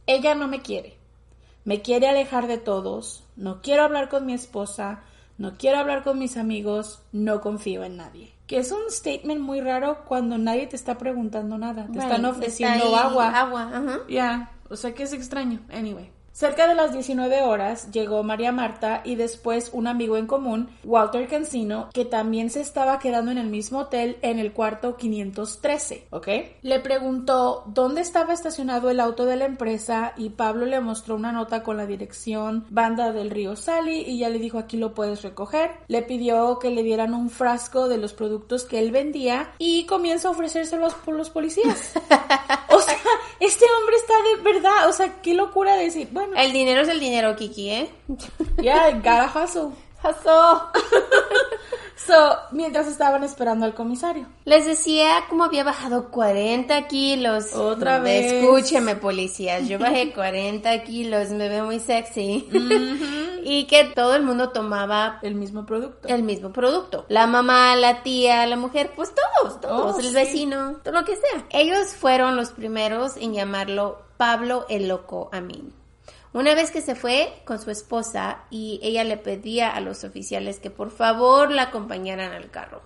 ella 0.06 0.34
no 0.34 0.48
me 0.48 0.60
quiere. 0.60 0.98
Me 1.64 1.80
quiere 1.80 2.08
alejar 2.08 2.46
de 2.46 2.58
todos. 2.58 3.24
No 3.36 3.62
quiero 3.62 3.84
hablar 3.84 4.10
con 4.10 4.26
mi 4.26 4.34
esposa. 4.34 5.00
No 5.38 5.56
quiero 5.56 5.78
hablar 5.78 6.04
con 6.04 6.18
mis 6.18 6.36
amigos. 6.36 7.00
No 7.10 7.40
confío 7.40 7.84
en 7.84 7.96
nadie. 7.96 8.34
Que 8.46 8.58
es 8.58 8.70
un 8.70 8.90
statement 8.90 9.40
muy 9.40 9.62
raro 9.62 10.04
cuando 10.04 10.36
nadie 10.36 10.66
te 10.66 10.76
está 10.76 10.98
preguntando 10.98 11.56
nada. 11.56 11.86
Te 11.90 12.00
están 12.00 12.26
ofreciendo 12.26 12.94
agua. 12.94 13.30
Agua, 13.30 14.02
Ya, 14.10 14.52
o 14.68 14.76
sea 14.76 14.92
que 14.92 15.04
es 15.04 15.14
extraño. 15.14 15.60
Anyway. 15.72 16.11
Cerca 16.32 16.66
de 16.66 16.74
las 16.74 16.92
19 16.94 17.42
horas 17.42 17.90
llegó 17.92 18.22
María 18.22 18.52
Marta 18.52 19.02
y 19.04 19.16
después 19.16 19.68
un 19.74 19.86
amigo 19.86 20.16
en 20.16 20.26
común, 20.26 20.70
Walter 20.82 21.28
Cancino, 21.28 21.90
que 21.92 22.06
también 22.06 22.48
se 22.48 22.62
estaba 22.62 22.98
quedando 22.98 23.30
en 23.30 23.36
el 23.36 23.48
mismo 23.48 23.80
hotel 23.80 24.16
en 24.22 24.38
el 24.38 24.52
cuarto 24.54 24.96
513, 24.96 26.06
¿ok? 26.08 26.28
Le 26.62 26.80
preguntó 26.80 27.64
dónde 27.66 28.00
estaba 28.00 28.32
estacionado 28.32 28.88
el 28.88 29.00
auto 29.00 29.26
de 29.26 29.36
la 29.36 29.44
empresa 29.44 30.14
y 30.16 30.30
Pablo 30.30 30.64
le 30.64 30.80
mostró 30.80 31.16
una 31.16 31.32
nota 31.32 31.62
con 31.62 31.76
la 31.76 31.84
dirección 31.84 32.64
Banda 32.70 33.12
del 33.12 33.30
Río 33.30 33.54
Sally 33.54 34.00
y 34.00 34.18
ya 34.18 34.30
le 34.30 34.38
dijo 34.38 34.58
aquí 34.58 34.78
lo 34.78 34.94
puedes 34.94 35.20
recoger. 35.20 35.72
Le 35.88 36.00
pidió 36.00 36.58
que 36.58 36.70
le 36.70 36.82
dieran 36.82 37.12
un 37.12 37.28
frasco 37.28 37.88
de 37.88 37.98
los 37.98 38.14
productos 38.14 38.64
que 38.64 38.78
él 38.78 38.90
vendía 38.90 39.52
y 39.58 39.84
comienza 39.84 40.28
a 40.28 40.30
ofrecérselos 40.30 40.94
por 40.94 41.14
los 41.14 41.28
policías. 41.28 41.92
o 42.70 42.80
sea, 42.80 42.96
este 43.44 43.64
hombre 43.78 43.96
está 43.96 44.14
de 44.22 44.52
verdad, 44.52 44.88
o 44.88 44.92
sea, 44.92 45.20
qué 45.20 45.34
locura 45.34 45.74
decir, 45.74 46.08
el 46.36 46.52
dinero 46.52 46.82
es 46.82 46.88
el 46.88 47.00
dinero, 47.00 47.34
Kiki, 47.34 47.70
¿eh? 47.70 47.90
Yeah, 48.62 48.92
gotta 48.92 49.30
hustle. 49.34 49.70
Hustle. 50.02 50.60
So, 52.06 52.36
mientras 52.50 52.88
estaban 52.88 53.22
esperando 53.22 53.64
al 53.64 53.74
comisario. 53.74 54.26
Les 54.44 54.66
decía 54.66 55.24
cómo 55.28 55.44
había 55.44 55.62
bajado 55.62 56.10
40 56.10 56.88
kilos. 56.88 57.54
Otra 57.54 58.00
vez. 58.00 58.32
Escúcheme, 58.32 58.96
policías. 58.96 59.68
Yo 59.68 59.78
bajé 59.78 60.12
40 60.12 60.82
kilos, 60.82 61.30
me 61.30 61.48
veo 61.48 61.66
muy 61.66 61.78
sexy. 61.78 62.48
y 63.44 63.66
que 63.66 63.84
todo 63.84 64.16
el 64.16 64.22
mundo 64.22 64.50
tomaba 64.50 65.20
el 65.22 65.36
mismo 65.36 65.64
producto. 65.64 66.08
El 66.08 66.22
mismo 66.22 66.52
producto. 66.52 67.04
La 67.08 67.26
mamá, 67.26 67.76
la 67.76 68.02
tía, 68.02 68.46
la 68.46 68.56
mujer, 68.56 68.92
pues 68.96 69.12
todos, 69.14 69.60
todos. 69.60 69.96
Oh, 69.96 70.00
el 70.00 70.12
vecino, 70.12 70.76
todo 70.82 70.94
lo 70.94 71.04
que 71.04 71.16
sea. 71.16 71.46
Ellos 71.50 71.88
fueron 71.88 72.36
los 72.36 72.50
primeros 72.50 73.16
en 73.16 73.34
llamarlo 73.34 74.02
Pablo 74.16 74.66
el 74.68 74.88
Loco 74.88 75.30
Amin. 75.32 75.81
Una 76.34 76.54
vez 76.54 76.70
que 76.70 76.80
se 76.80 76.94
fue 76.94 77.32
con 77.44 77.60
su 77.60 77.70
esposa 77.70 78.44
y 78.50 78.80
ella 78.82 79.04
le 79.04 79.18
pedía 79.18 79.70
a 79.70 79.80
los 79.80 80.02
oficiales 80.02 80.58
que 80.58 80.70
por 80.70 80.90
favor 80.90 81.50
la 81.50 81.64
acompañaran 81.64 82.32
al 82.32 82.50
carro. 82.50 82.80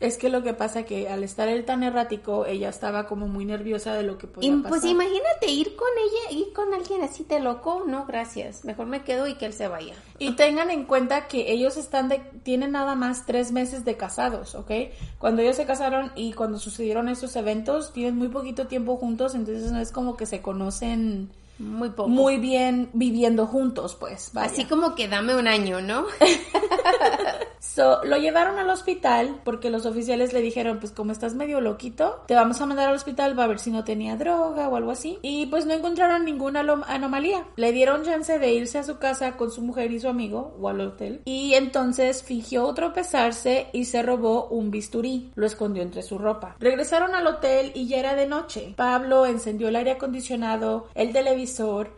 Es 0.00 0.16
que 0.16 0.28
lo 0.28 0.44
que 0.44 0.54
pasa 0.54 0.84
que 0.84 1.08
al 1.08 1.24
estar 1.24 1.48
él 1.48 1.64
tan 1.64 1.82
errático, 1.82 2.46
ella 2.46 2.68
estaba 2.68 3.06
como 3.06 3.26
muy 3.26 3.44
nerviosa 3.44 3.94
de 3.94 4.04
lo 4.04 4.16
que 4.16 4.28
podía 4.28 4.48
y, 4.48 4.56
Pues 4.58 4.84
imagínate 4.84 5.50
ir 5.50 5.74
con 5.74 5.88
ella, 5.98 6.38
ir 6.38 6.52
con 6.52 6.72
alguien 6.72 7.02
así 7.02 7.24
de 7.24 7.40
loco, 7.40 7.82
no, 7.84 8.06
gracias. 8.06 8.64
Mejor 8.64 8.86
me 8.86 9.02
quedo 9.02 9.26
y 9.26 9.34
que 9.34 9.46
él 9.46 9.52
se 9.52 9.66
vaya. 9.66 9.94
Y 10.20 10.32
tengan 10.36 10.70
en 10.70 10.84
cuenta 10.84 11.26
que 11.26 11.50
ellos 11.50 11.76
están 11.76 12.08
de, 12.08 12.18
tienen 12.44 12.72
nada 12.72 12.94
más 12.94 13.26
tres 13.26 13.50
meses 13.50 13.84
de 13.84 13.96
casados, 13.96 14.54
¿ok? 14.54 14.70
Cuando 15.18 15.42
ellos 15.42 15.56
se 15.56 15.66
casaron 15.66 16.12
y 16.14 16.32
cuando 16.32 16.60
sucedieron 16.60 17.08
estos 17.08 17.34
eventos, 17.34 17.92
tienen 17.92 18.16
muy 18.16 18.28
poquito 18.28 18.68
tiempo 18.68 18.96
juntos, 18.98 19.34
entonces 19.34 19.72
no 19.72 19.80
es 19.80 19.90
como 19.90 20.16
que 20.16 20.26
se 20.26 20.42
conocen 20.42 21.30
muy 21.58 21.90
poco. 21.90 22.08
Muy 22.08 22.38
bien 22.38 22.90
viviendo 22.92 23.46
juntos, 23.46 23.96
pues. 23.98 24.30
Así 24.36 24.64
como 24.64 24.94
que 24.94 25.08
dame 25.08 25.34
un 25.34 25.48
año, 25.48 25.80
¿no? 25.80 26.06
so, 27.58 28.02
lo 28.04 28.16
llevaron 28.16 28.58
al 28.58 28.70
hospital 28.70 29.40
porque 29.44 29.70
los 29.70 29.84
oficiales 29.84 30.32
le 30.32 30.40
dijeron, 30.40 30.78
pues 30.78 30.92
como 30.92 31.12
estás 31.12 31.34
medio 31.34 31.60
loquito, 31.60 32.22
te 32.26 32.34
vamos 32.34 32.60
a 32.60 32.66
mandar 32.66 32.88
al 32.88 32.94
hospital 32.94 33.38
va 33.38 33.44
a 33.44 33.48
ver 33.48 33.58
si 33.58 33.70
no 33.70 33.84
tenía 33.84 34.16
droga 34.16 34.68
o 34.68 34.76
algo 34.76 34.92
así. 34.92 35.18
Y 35.22 35.46
pues 35.46 35.66
no 35.66 35.74
encontraron 35.74 36.24
ninguna 36.24 36.60
anomalía. 36.60 37.44
Le 37.56 37.72
dieron 37.72 38.04
chance 38.04 38.38
de 38.38 38.52
irse 38.52 38.78
a 38.78 38.84
su 38.84 38.98
casa 38.98 39.36
con 39.36 39.50
su 39.50 39.62
mujer 39.62 39.90
y 39.90 40.00
su 40.00 40.08
amigo 40.08 40.56
o 40.60 40.68
al 40.68 40.80
hotel. 40.80 41.22
Y 41.24 41.54
entonces 41.54 42.22
fingió 42.22 42.72
tropezarse 42.74 43.68
y 43.72 43.86
se 43.86 44.02
robó 44.02 44.46
un 44.48 44.70
bisturí. 44.70 45.32
Lo 45.34 45.46
escondió 45.46 45.82
entre 45.82 46.02
su 46.02 46.18
ropa. 46.18 46.56
Regresaron 46.60 47.14
al 47.14 47.26
hotel 47.26 47.72
y 47.74 47.88
ya 47.88 47.98
era 47.98 48.14
de 48.14 48.26
noche. 48.26 48.74
Pablo 48.76 49.26
encendió 49.26 49.68
el 49.68 49.76
aire 49.76 49.92
acondicionado, 49.92 50.86
el 50.94 51.12
televisor 51.12 51.47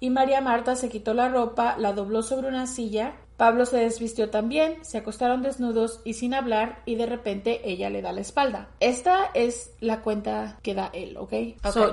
y 0.01 0.11
María 0.11 0.41
Marta 0.41 0.77
se 0.77 0.89
quitó 0.89 1.15
la 1.15 1.29
ropa, 1.29 1.77
la 1.79 1.93
dobló 1.93 2.23
sobre 2.23 2.49
una 2.49 2.67
silla 2.67 3.15
Pablo 3.41 3.65
se 3.65 3.79
desvistió 3.79 4.29
también, 4.29 4.85
se 4.85 4.99
acostaron 4.99 5.41
desnudos 5.41 6.01
y 6.05 6.13
sin 6.13 6.35
hablar 6.35 6.83
y 6.85 6.97
de 6.97 7.07
repente 7.07 7.63
ella 7.65 7.89
le 7.89 8.03
da 8.03 8.13
la 8.13 8.21
espalda. 8.21 8.69
Esta 8.81 9.31
es 9.33 9.73
la 9.81 10.03
cuenta 10.03 10.59
que 10.63 10.75
da 10.75 10.91
él, 10.93 11.17
¿ok? 11.17 11.33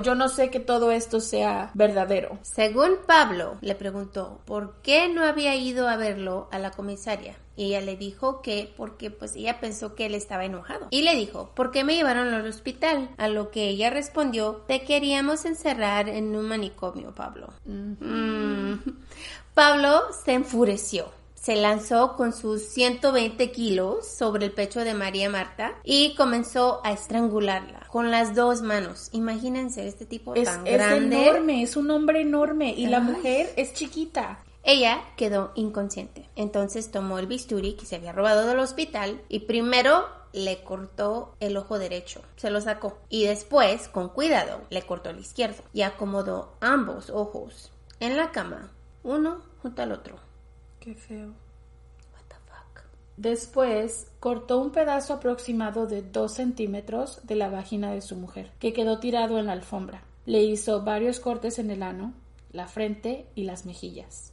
yo 0.04 0.14
no 0.14 0.28
sé 0.28 0.50
que 0.50 0.60
todo 0.60 0.92
esto 0.92 1.22
sea 1.22 1.72
verdadero. 1.74 2.38
Según 2.42 2.98
Pablo, 3.08 3.60
le 3.62 3.76
preguntó 3.76 4.42
por 4.44 4.82
qué 4.82 5.08
no 5.08 5.24
había 5.24 5.56
ido 5.56 5.88
a 5.88 5.96
verlo 5.96 6.50
a 6.52 6.60
la 6.60 6.72
comisaria. 6.72 7.38
Y 7.56 7.68
ella 7.68 7.80
le 7.80 7.96
dijo 7.96 8.42
que 8.42 8.74
porque 8.76 9.10
pues 9.10 9.38
ella 9.38 9.62
pensó 9.62 9.96
que 9.96 10.08
él 10.08 10.16
estaba 10.16 10.44
enojado. 10.44 10.88
Y 10.92 11.04
le 11.04 11.16
dijo, 11.16 11.52
¿por 11.56 11.72
qué 11.72 11.86
me 11.86 11.96
llevaron 11.96 12.28
al 12.34 12.46
hospital? 12.46 13.10
A 13.18 13.30
lo 13.30 13.52
que 13.52 13.70
ella 13.70 13.90
respondió, 13.90 14.66
te 14.68 14.82
queríamos 14.82 15.46
encerrar 15.46 16.10
en 16.10 16.36
un 16.36 16.46
manicomio, 16.46 17.16
Pablo. 17.16 17.54
Mm. 17.64 18.74
Pablo 19.56 20.02
se 20.24 20.34
enfureció 20.34 21.17
se 21.48 21.56
lanzó 21.56 22.18
con 22.18 22.34
sus 22.34 22.62
120 22.62 23.54
kilos 23.54 24.06
sobre 24.06 24.48
el 24.48 24.52
pecho 24.52 24.82
de 24.84 24.94
María 24.94 25.30
Marta 25.30 25.76
y 25.86 26.14
comenzó 26.16 26.82
a 26.84 26.92
estrangularla 26.92 27.88
con 27.90 28.12
las 28.12 28.36
dos 28.36 28.62
manos. 28.62 29.08
Imagínense 29.14 29.88
este 29.88 30.06
tipo 30.06 30.36
es, 30.36 30.44
tan 30.44 30.66
grande. 30.66 31.16
Es 31.16 31.28
enorme, 31.28 31.64
es 31.64 31.78
un 31.78 31.90
hombre 31.90 32.20
enorme 32.20 32.74
y 32.76 32.88
la 32.88 33.00
mujer 33.00 33.54
es 33.56 33.74
chiquita. 33.74 34.44
Ella 34.62 35.02
quedó 35.16 35.54
inconsciente. 35.56 36.28
Entonces 36.36 36.92
tomó 36.92 37.18
el 37.18 37.28
bisturí 37.28 37.76
que 37.76 37.86
se 37.86 37.96
había 37.96 38.12
robado 38.12 38.46
del 38.46 38.60
hospital 38.60 39.22
y 39.30 39.40
primero 39.40 40.06
le 40.34 40.66
cortó 40.66 41.34
el 41.40 41.56
ojo 41.56 41.80
derecho, 41.80 42.20
se 42.36 42.50
lo 42.50 42.60
sacó 42.60 42.98
y 43.08 43.24
después, 43.24 43.88
con 43.88 44.10
cuidado, 44.10 44.64
le 44.70 44.82
cortó 44.82 45.12
el 45.12 45.20
izquierdo 45.20 45.64
y 45.72 45.84
acomodó 45.84 46.58
ambos 46.60 47.10
ojos 47.10 47.72
en 48.02 48.18
la 48.18 48.34
cama, 48.34 48.70
uno 49.02 49.40
junto 49.62 49.82
al 49.82 49.94
otro. 49.94 50.27
Qué 50.88 50.96
feo. 50.96 51.34
What 52.14 52.28
the 52.30 52.36
fuck. 52.46 52.86
Después 53.18 54.10
cortó 54.22 54.62
un 54.62 54.72
pedazo 54.72 55.16
aproximado 55.16 55.86
de 55.86 56.02
dos 56.02 56.36
centímetros 56.36 57.20
de 57.28 57.36
la 57.36 57.50
vagina 57.50 57.92
de 57.92 58.00
su 58.00 58.16
mujer, 58.16 58.54
que 58.58 58.72
quedó 58.72 58.98
tirado 58.98 59.38
en 59.38 59.48
la 59.48 59.52
alfombra. 59.52 60.06
Le 60.26 60.44
hizo 60.44 60.86
varios 60.86 61.20
cortes 61.20 61.60
en 61.60 61.72
el 61.72 61.84
ano, 61.84 62.14
la 62.54 62.70
frente 62.70 63.28
y 63.36 63.44
las 63.44 63.66
mejillas. 63.66 64.32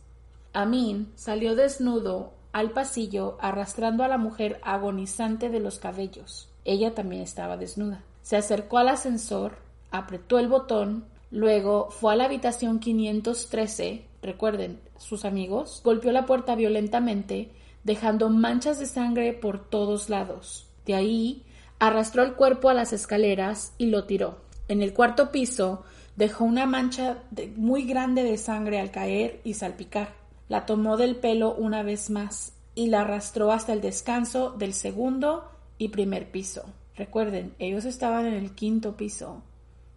Amin 0.53 1.11
salió 1.17 1.57
desnudo 1.57 2.35
al 2.53 2.71
pasillo 2.71 3.37
arrastrando 3.41 4.05
a 4.05 4.09
la 4.09 4.17
mujer 4.17 4.61
agonizante 4.63 5.51
de 5.51 5.59
los 5.59 5.81
cabellos. 5.81 6.49
Ella 6.65 6.95
también 6.95 7.23
estaba 7.23 7.57
desnuda. 7.57 8.05
Se 8.23 8.37
acercó 8.37 8.79
al 8.79 8.91
ascensor, 8.91 9.57
apretó 9.91 10.39
el 10.39 10.47
botón, 10.47 11.05
luego 11.33 11.91
fue 11.91 12.13
a 12.13 12.17
la 12.17 12.27
habitación 12.27 12.79
513 12.79 14.07
recuerden, 14.25 14.81
sus 15.05 15.25
amigos, 15.25 15.81
golpeó 15.85 16.13
la 16.13 16.27
puerta 16.27 16.55
violentamente, 16.55 17.51
dejando 17.85 18.31
manchas 18.31 18.79
de 18.79 18.87
sangre 18.87 19.35
por 19.35 19.69
todos 19.69 20.09
lados. 20.09 20.67
De 20.87 20.95
ahí, 20.95 21.45
arrastró 21.79 22.23
el 22.23 22.35
cuerpo 22.35 22.71
a 22.71 22.75
las 22.75 22.93
escaleras 22.93 23.75
y 23.77 23.87
lo 23.87 24.05
tiró. 24.05 24.39
En 24.69 24.81
el 24.81 24.95
cuarto 24.95 25.31
piso, 25.31 25.85
dejó 26.17 26.45
una 26.45 26.67
mancha 26.67 27.19
muy 27.57 27.85
grande 27.85 28.23
de 28.23 28.39
sangre 28.39 28.81
al 28.81 28.91
caer 28.91 29.41
y 29.45 29.55
salpicar. 29.55 30.15
La 30.49 30.65
tomó 30.65 30.97
del 30.97 31.17
pelo 31.17 31.55
una 31.55 31.83
vez 31.83 32.09
más 32.09 32.55
y 32.75 32.89
la 32.89 33.03
arrastró 33.03 33.53
hasta 33.53 33.73
el 33.73 33.81
descanso 33.81 34.51
del 34.51 34.73
segundo 34.73 35.51
y 35.77 35.89
primer 35.89 36.31
piso. 36.31 36.65
Recuerden, 36.97 37.55
ellos 37.59 37.85
estaban 37.85 38.25
en 38.27 38.35
el 38.35 38.55
quinto 38.55 38.97
piso 38.97 39.43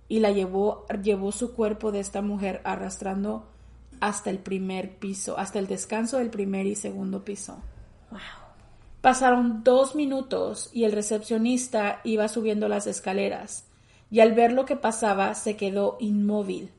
y 0.10 0.20
la 0.20 0.32
llevó, 0.32 0.86
llevó 1.02 1.32
su 1.32 1.54
cuerpo 1.54 1.92
de 1.92 2.00
esta 2.00 2.22
mujer 2.22 2.62
arrastrando 2.64 3.46
hasta 4.00 4.30
el 4.30 4.40
primer 4.40 4.98
piso, 4.98 5.38
hasta 5.38 5.60
el 5.60 5.68
descanso 5.68 6.18
del 6.18 6.30
primer 6.30 6.66
y 6.66 6.76
segundo 6.76 7.24
piso. 7.24 7.58
Wow. 8.12 8.20
Pasaron 9.02 9.64
dos 9.64 9.96
minutos 9.96 10.70
y 10.74 10.84
el 10.84 10.92
recepcionista 10.92 12.02
iba 12.04 12.28
subiendo 12.28 12.68
las 12.68 12.88
escaleras, 12.88 13.66
y 14.10 14.22
al 14.22 14.34
ver 14.34 14.52
lo 14.52 14.66
que 14.66 14.76
pasaba 14.76 15.34
se 15.36 15.56
quedó 15.56 15.98
inmóvil, 16.00 16.72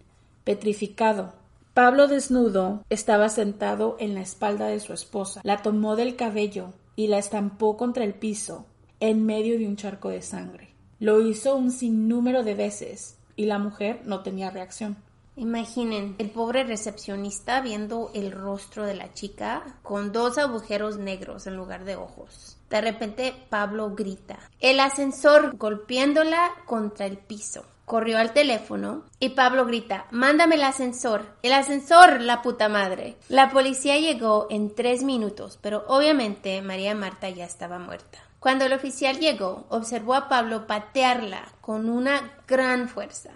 petrificado. 0.44 1.32
Pablo 1.74 2.08
desnudo 2.08 2.82
estaba 2.90 3.28
sentado 3.28 3.96
en 4.00 4.14
la 4.14 4.20
espalda 4.20 4.66
de 4.66 4.80
su 4.80 4.92
esposa, 4.92 5.40
la 5.44 5.62
tomó 5.62 5.94
del 5.94 6.16
cabello 6.16 6.72
y 6.96 7.06
la 7.06 7.18
estampó 7.18 7.76
contra 7.76 8.04
el 8.04 8.14
piso, 8.14 8.66
en 9.00 9.24
medio 9.24 9.56
de 9.58 9.68
un 9.68 9.76
charco 9.76 10.08
de 10.08 10.22
sangre. 10.22 10.74
Lo 10.98 11.20
hizo 11.20 11.54
un 11.54 11.70
sinnúmero 11.70 12.42
de 12.42 12.54
veces, 12.54 13.18
y 13.36 13.46
la 13.46 13.60
mujer 13.60 14.02
no 14.04 14.24
tenía 14.24 14.50
reacción. 14.50 14.96
Imaginen 15.38 16.16
el 16.18 16.30
pobre 16.30 16.64
recepcionista 16.64 17.60
viendo 17.60 18.10
el 18.12 18.32
rostro 18.32 18.84
de 18.84 18.96
la 18.96 19.12
chica 19.14 19.78
con 19.84 20.10
dos 20.10 20.36
agujeros 20.36 20.98
negros 20.98 21.46
en 21.46 21.54
lugar 21.54 21.84
de 21.84 21.94
ojos. 21.94 22.56
De 22.68 22.80
repente 22.80 23.32
Pablo 23.48 23.94
grita. 23.94 24.40
El 24.58 24.80
ascensor 24.80 25.56
golpeándola 25.56 26.50
contra 26.66 27.06
el 27.06 27.18
piso. 27.18 27.64
Corrió 27.84 28.18
al 28.18 28.32
teléfono 28.32 29.04
y 29.20 29.28
Pablo 29.30 29.64
grita, 29.64 30.06
mándame 30.10 30.56
el 30.56 30.64
ascensor, 30.64 31.24
el 31.42 31.52
ascensor, 31.52 32.20
la 32.20 32.42
puta 32.42 32.68
madre. 32.68 33.16
La 33.28 33.50
policía 33.50 33.96
llegó 33.96 34.48
en 34.50 34.74
tres 34.74 35.04
minutos, 35.04 35.60
pero 35.62 35.84
obviamente 35.86 36.60
María 36.62 36.96
Marta 36.96 37.30
ya 37.30 37.44
estaba 37.44 37.78
muerta. 37.78 38.18
Cuando 38.40 38.64
el 38.64 38.72
oficial 38.72 39.20
llegó, 39.20 39.66
observó 39.68 40.14
a 40.14 40.28
Pablo 40.28 40.66
patearla 40.66 41.44
con 41.60 41.88
una 41.88 42.28
gran 42.48 42.88
fuerza 42.88 43.30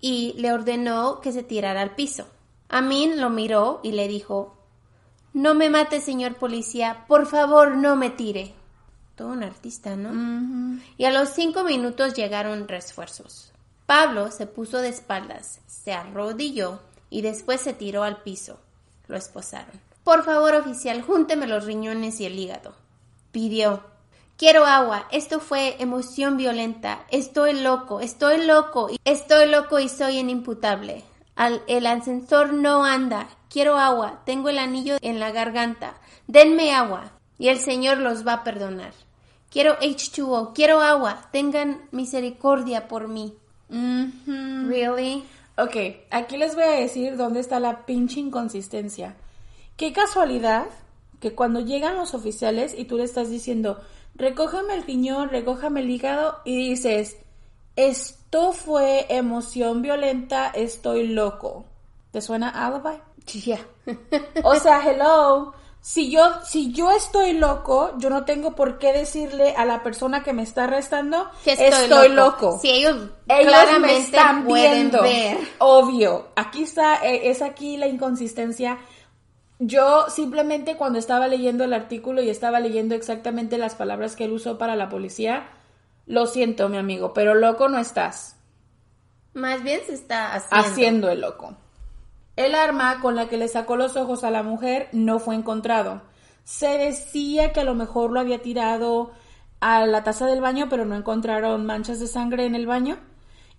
y 0.00 0.34
le 0.36 0.52
ordenó 0.52 1.20
que 1.20 1.32
se 1.32 1.42
tirara 1.42 1.82
al 1.82 1.94
piso. 1.94 2.26
Amin 2.68 3.20
lo 3.20 3.30
miró 3.30 3.80
y 3.82 3.92
le 3.92 4.08
dijo 4.08 4.56
No 5.32 5.54
me 5.54 5.70
mate, 5.70 6.00
señor 6.00 6.36
policía, 6.36 7.04
por 7.08 7.26
favor 7.26 7.76
no 7.76 7.96
me 7.96 8.10
tire. 8.10 8.54
Todo 9.16 9.28
un 9.28 9.42
artista, 9.42 9.96
¿no? 9.96 10.80
Y 10.96 11.04
a 11.04 11.10
los 11.10 11.30
cinco 11.30 11.64
minutos 11.64 12.14
llegaron 12.14 12.68
refuerzos. 12.68 13.52
Pablo 13.86 14.30
se 14.30 14.46
puso 14.46 14.78
de 14.78 14.88
espaldas, 14.88 15.60
se 15.66 15.92
arrodilló 15.92 16.80
y 17.10 17.22
después 17.22 17.60
se 17.60 17.72
tiró 17.72 18.02
al 18.04 18.22
piso. 18.22 18.60
Lo 19.08 19.16
esposaron. 19.16 19.80
Por 20.04 20.24
favor, 20.24 20.54
oficial, 20.54 21.02
júnteme 21.02 21.46
los 21.46 21.64
riñones 21.64 22.20
y 22.20 22.26
el 22.26 22.38
hígado. 22.38 22.74
Pidió. 23.32 23.82
Quiero 24.38 24.64
agua. 24.66 25.08
Esto 25.10 25.40
fue 25.40 25.74
emoción 25.80 26.36
violenta. 26.36 27.04
Estoy 27.10 27.54
loco. 27.54 27.98
Estoy 27.98 28.46
loco. 28.46 28.88
Estoy 29.04 29.50
loco 29.50 29.80
y 29.80 29.88
soy 29.88 30.18
inimputable. 30.18 31.02
Al, 31.34 31.60
el 31.66 31.88
ascensor 31.88 32.52
no 32.52 32.84
anda. 32.84 33.28
Quiero 33.50 33.78
agua. 33.78 34.22
Tengo 34.24 34.48
el 34.48 34.60
anillo 34.60 34.96
en 35.02 35.18
la 35.18 35.32
garganta. 35.32 35.94
Denme 36.28 36.72
agua. 36.72 37.10
Y 37.36 37.48
el 37.48 37.58
Señor 37.58 37.98
los 37.98 38.24
va 38.24 38.34
a 38.34 38.44
perdonar. 38.44 38.92
Quiero 39.50 39.76
H2O. 39.80 40.52
Quiero 40.54 40.82
agua. 40.82 41.28
Tengan 41.32 41.88
misericordia 41.90 42.86
por 42.86 43.08
mí. 43.08 43.34
Really? 43.68 45.24
Ok, 45.56 45.76
aquí 46.12 46.36
les 46.36 46.54
voy 46.54 46.62
a 46.62 46.70
decir 46.70 47.16
dónde 47.16 47.40
está 47.40 47.58
la 47.58 47.86
pinche 47.86 48.20
inconsistencia. 48.20 49.16
Qué 49.76 49.92
casualidad 49.92 50.66
que 51.18 51.34
cuando 51.34 51.58
llegan 51.58 51.96
los 51.96 52.14
oficiales 52.14 52.72
y 52.78 52.84
tú 52.84 52.96
le 52.96 53.02
estás 53.02 53.28
diciendo, 53.30 53.80
recójame 54.18 54.74
el 54.74 54.82
riñón, 54.82 55.30
recójame 55.30 55.80
el 55.80 55.90
hígado 55.90 56.40
y 56.44 56.56
dices, 56.70 57.16
esto 57.76 58.52
fue 58.52 59.06
emoción 59.08 59.82
violenta, 59.82 60.48
estoy 60.48 61.06
loco. 61.08 61.64
¿Te 62.10 62.20
suena 62.20 62.48
alibi? 62.48 63.00
Ya. 63.44 63.60
O 64.42 64.56
sea, 64.56 64.82
hello. 64.90 65.52
Si 65.80 66.10
yo, 66.10 66.22
si 66.44 66.72
yo 66.72 66.90
estoy 66.90 67.34
loco, 67.34 67.92
yo 67.98 68.10
no 68.10 68.24
tengo 68.24 68.54
por 68.54 68.78
qué 68.78 68.92
decirle 68.92 69.54
a 69.56 69.64
la 69.64 69.82
persona 69.82 70.24
que 70.24 70.32
me 70.32 70.42
está 70.42 70.64
arrestando 70.64 71.30
Que 71.44 71.52
estoy, 71.52 72.08
loco. 72.08 72.58
Si 72.60 72.68
ellos, 72.68 72.96
Ellos 73.28 73.46
claramente 73.52 73.86
me 73.86 73.98
están 73.98 74.44
pueden 74.44 74.72
viendo. 74.72 75.02
ver. 75.02 75.38
Obvio. 75.58 76.28
Aquí 76.34 76.64
está, 76.64 76.96
eh, 77.06 77.30
es 77.30 77.42
aquí 77.42 77.76
la 77.76 77.86
inconsistencia. 77.86 78.78
Yo 79.58 80.06
simplemente 80.08 80.76
cuando 80.76 80.98
estaba 80.98 81.26
leyendo 81.26 81.64
el 81.64 81.72
artículo 81.72 82.22
y 82.22 82.30
estaba 82.30 82.60
leyendo 82.60 82.94
exactamente 82.94 83.58
las 83.58 83.74
palabras 83.74 84.14
que 84.14 84.24
él 84.24 84.32
usó 84.32 84.56
para 84.56 84.76
la 84.76 84.88
policía, 84.88 85.48
lo 86.06 86.26
siento, 86.26 86.68
mi 86.68 86.76
amigo, 86.76 87.12
pero 87.12 87.34
loco 87.34 87.68
no 87.68 87.78
estás. 87.78 88.36
Más 89.34 89.62
bien 89.62 89.80
se 89.86 89.94
está 89.94 90.34
haciendo. 90.34 90.68
Haciendo 90.68 91.10
el 91.10 91.20
loco. 91.20 91.56
El 92.36 92.54
arma 92.54 93.00
con 93.00 93.16
la 93.16 93.28
que 93.28 93.36
le 93.36 93.48
sacó 93.48 93.76
los 93.76 93.96
ojos 93.96 94.22
a 94.22 94.30
la 94.30 94.44
mujer 94.44 94.88
no 94.92 95.18
fue 95.18 95.34
encontrado. 95.34 96.02
Se 96.44 96.78
decía 96.78 97.52
que 97.52 97.60
a 97.60 97.64
lo 97.64 97.74
mejor 97.74 98.12
lo 98.12 98.20
había 98.20 98.40
tirado 98.40 99.10
a 99.60 99.84
la 99.86 100.04
taza 100.04 100.26
del 100.26 100.40
baño, 100.40 100.68
pero 100.70 100.84
no 100.84 100.94
encontraron 100.94 101.66
manchas 101.66 101.98
de 101.98 102.06
sangre 102.06 102.46
en 102.46 102.54
el 102.54 102.66
baño. 102.66 102.98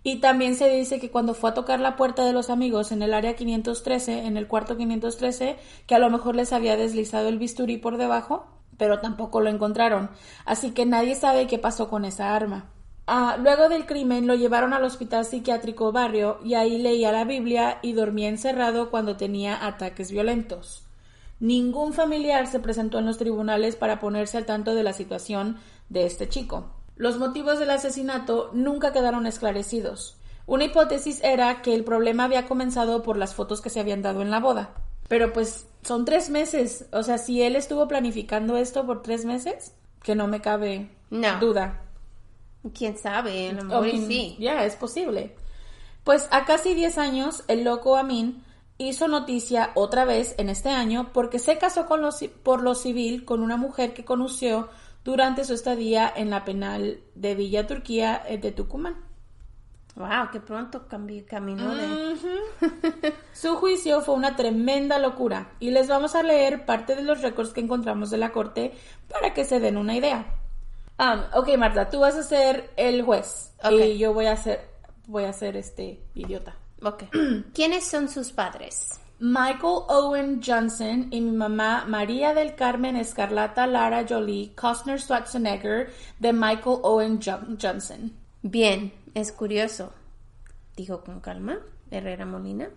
Y 0.02 0.18
también 0.18 0.56
se 0.56 0.70
dice 0.70 1.00
que 1.00 1.12
cuando 1.12 1.34
fue 1.34 1.50
a 1.50 1.54
tocar 1.54 1.80
la 1.80 1.96
puerta 1.96 2.24
de 2.24 2.32
los 2.32 2.50
amigos 2.50 2.92
en 2.92 3.02
el 3.02 3.14
área 3.14 3.36
513, 3.36 4.26
en 4.26 4.38
el 4.38 4.48
cuarto 4.48 4.78
513, 4.78 5.58
que 5.88 5.96
a 5.96 6.00
lo 6.00 6.10
mejor 6.10 6.36
les 6.36 6.54
había 6.54 6.78
deslizado 6.78 7.28
el 7.28 7.38
bisturí 7.38 7.78
por 7.78 7.98
debajo, 7.98 8.48
pero 8.78 9.00
tampoco 9.00 9.42
lo 9.42 9.50
encontraron. 9.50 10.10
Así 10.46 10.72
que 10.72 10.86
nadie 10.86 11.16
sabe 11.16 11.48
qué 11.48 11.60
pasó 11.60 11.90
con 11.90 12.06
esa 12.06 12.34
arma. 12.34 12.72
Ah, 13.08 13.38
luego 13.42 13.70
del 13.70 13.86
crimen 13.86 14.28
lo 14.28 14.36
llevaron 14.36 14.72
al 14.72 14.84
hospital 14.84 15.26
psiquiátrico 15.26 15.92
barrio 15.92 16.40
y 16.44 16.54
ahí 16.54 16.78
leía 16.78 17.12
la 17.12 17.26
Biblia 17.26 17.80
y 17.82 17.94
dormía 17.94 18.30
encerrado 18.30 18.92
cuando 18.92 19.18
tenía 19.18 19.66
ataques 19.66 20.12
violentos. 20.12 20.84
Ningún 21.40 21.94
familiar 21.94 22.48
se 22.48 22.60
presentó 22.60 23.00
en 23.00 23.06
los 23.06 23.18
tribunales 23.18 23.76
para 23.76 24.00
ponerse 24.00 24.38
al 24.38 24.46
tanto 24.46 24.76
de 24.76 24.84
la 24.84 24.94
situación 24.94 25.58
de 25.90 26.06
este 26.06 26.30
chico. 26.30 26.79
Los 27.00 27.18
motivos 27.18 27.60
del 27.60 27.70
asesinato 27.70 28.50
nunca 28.52 28.92
quedaron 28.92 29.26
esclarecidos. 29.26 30.18
Una 30.46 30.66
hipótesis 30.66 31.24
era 31.24 31.62
que 31.62 31.74
el 31.74 31.86
problema 31.86 32.26
había 32.26 32.46
comenzado 32.46 33.04
por 33.04 33.16
las 33.16 33.34
fotos 33.34 33.62
que 33.62 33.70
se 33.70 33.80
habían 33.80 34.02
dado 34.02 34.22
en 34.22 34.30
la 34.30 34.42
boda. 34.42 34.74
Pero 35.08 35.32
pues 35.32 35.66
son 35.82 36.04
tres 36.04 36.30
meses. 36.30 36.88
O 36.92 37.02
sea, 37.02 37.18
si 37.18 37.42
él 37.42 37.56
estuvo 37.56 37.88
planificando 37.88 38.58
esto 38.58 38.86
por 38.86 39.02
tres 39.02 39.24
meses, 39.24 39.74
que 40.04 40.14
no 40.14 40.28
me 40.28 40.42
cabe 40.42 40.92
No. 41.10 41.40
duda. 41.40 41.84
¿Quién 42.78 42.98
sabe? 42.98 43.48
A 43.50 43.54
lo 43.54 43.64
mejor 43.64 43.90
sí. 43.92 44.36
Ya, 44.38 44.66
es 44.66 44.76
posible. 44.76 45.38
Pues 46.04 46.28
a 46.32 46.44
casi 46.44 46.74
10 46.74 46.98
años, 46.98 47.46
el 47.48 47.64
loco 47.64 47.96
Amin 47.96 48.44
hizo 48.78 49.08
noticia 49.08 49.72
otra 49.76 50.04
vez 50.04 50.36
en 50.38 50.50
este 50.50 50.68
año 50.68 51.12
porque 51.14 51.40
se 51.40 51.58
casó 51.58 51.86
con 51.86 52.02
lo 52.02 52.10
por 52.44 52.62
lo 52.62 52.76
civil 52.76 53.24
con 53.24 53.42
una 53.42 53.56
mujer 53.56 53.94
que 53.94 54.04
conoció 54.04 54.68
durante 55.04 55.46
su 55.46 55.54
estadía 55.54 56.12
en 56.16 56.30
la 56.30 56.46
penal 56.46 57.00
de 57.16 57.36
Villa 57.36 57.68
Turquía 57.68 58.24
eh, 58.28 58.38
de 58.38 58.52
Tucumán. 58.52 58.96
Wow, 59.96 60.30
qué 60.32 60.40
pronto 60.40 60.88
cambió 60.88 61.26
camino 61.26 61.76
de... 61.76 62.16
Su 63.34 63.56
juicio 63.56 64.02
fue 64.02 64.16
una 64.16 64.36
tremenda 64.36 64.98
locura 65.00 65.52
y 65.60 65.72
les 65.72 65.88
vamos 65.88 66.16
a 66.16 66.24
leer 66.24 66.66
parte 66.66 66.96
de 66.96 67.02
los 67.02 67.22
récords 67.22 67.52
que 67.52 67.60
encontramos 67.60 68.10
de 68.10 68.18
la 68.18 68.32
corte 68.32 68.74
para 69.10 69.34
que 69.34 69.44
se 69.44 69.60
den 69.60 69.78
una 69.78 69.96
idea. 69.96 70.26
Um, 71.00 71.22
ok, 71.34 71.58
Marta, 71.58 71.90
tú 71.90 72.00
vas 72.00 72.16
a 72.16 72.24
ser 72.24 72.72
el 72.78 73.02
juez 73.04 73.54
Ok. 73.64 73.72
y 73.72 73.98
yo 73.98 74.14
voy 74.14 74.28
a 74.28 74.36
ser 74.38 74.70
voy 75.08 75.24
a 75.24 75.34
ser 75.34 75.58
este 75.58 76.04
idiota. 76.14 76.56
Ok. 76.82 77.04
¿Quiénes 77.54 77.84
son 77.86 78.08
sus 78.10 78.32
padres? 78.32 79.00
Michael 79.20 79.84
Owen 79.90 80.42
Johnson 80.46 81.08
y 81.12 81.20
mi 81.20 81.32
mamá 81.32 81.84
María 81.86 82.34
del 82.34 82.56
Carmen 82.56 82.96
Escarlata 82.96 83.68
Lara 83.68 84.06
Jolie 84.08 84.54
Costner 84.56 85.00
Schwarzenegger 85.02 85.92
de 86.20 86.32
Michael 86.32 86.78
Owen 86.84 87.20
Jo- 87.22 87.40
Johnson. 87.62 88.14
Bien, 88.42 88.94
es 89.14 89.34
curioso, 89.34 89.92
dijo 90.78 91.04
con 91.04 91.20
calma 91.20 91.58
Herrera 91.92 92.26
Molina. 92.26 92.70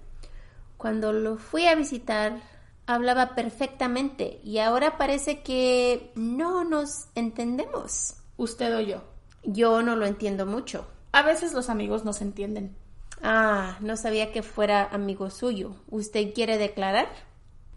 Cuando 0.76 1.12
lo 1.12 1.36
fui 1.36 1.66
a 1.66 1.76
visitar, 1.76 2.40
hablaba 2.86 3.36
perfectamente 3.36 4.40
y 4.42 4.58
ahora 4.58 4.98
parece 4.98 5.42
que 5.42 6.10
no 6.16 6.64
nos 6.64 7.06
entendemos. 7.14 8.16
Usted 8.36 8.76
o 8.76 8.80
yo. 8.80 9.04
Yo 9.44 9.80
no 9.82 9.94
lo 9.94 10.06
entiendo 10.06 10.44
mucho. 10.44 10.86
A 11.12 11.22
veces 11.22 11.52
los 11.52 11.68
amigos 11.70 12.04
no 12.04 12.12
se 12.12 12.24
entienden. 12.24 12.74
Ah, 13.22 13.76
no 13.80 13.96
sabía 13.96 14.32
que 14.32 14.42
fuera 14.42 14.84
amigo 14.84 15.30
suyo. 15.30 15.76
¿Usted 15.88 16.34
quiere 16.34 16.58
declarar? 16.58 17.08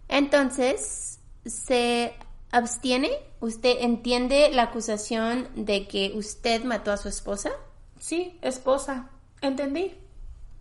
Entonces, 0.08 1.20
¿se 1.44 2.14
abstiene? 2.50 3.10
¿Usted 3.40 3.76
entiende 3.80 4.50
la 4.52 4.64
acusación 4.64 5.48
de 5.54 5.86
que 5.86 6.12
usted 6.16 6.64
mató 6.64 6.90
a 6.92 6.96
su 6.96 7.08
esposa? 7.08 7.50
Sí, 7.98 8.38
esposa. 8.42 9.10
¿Entendí? 9.40 9.94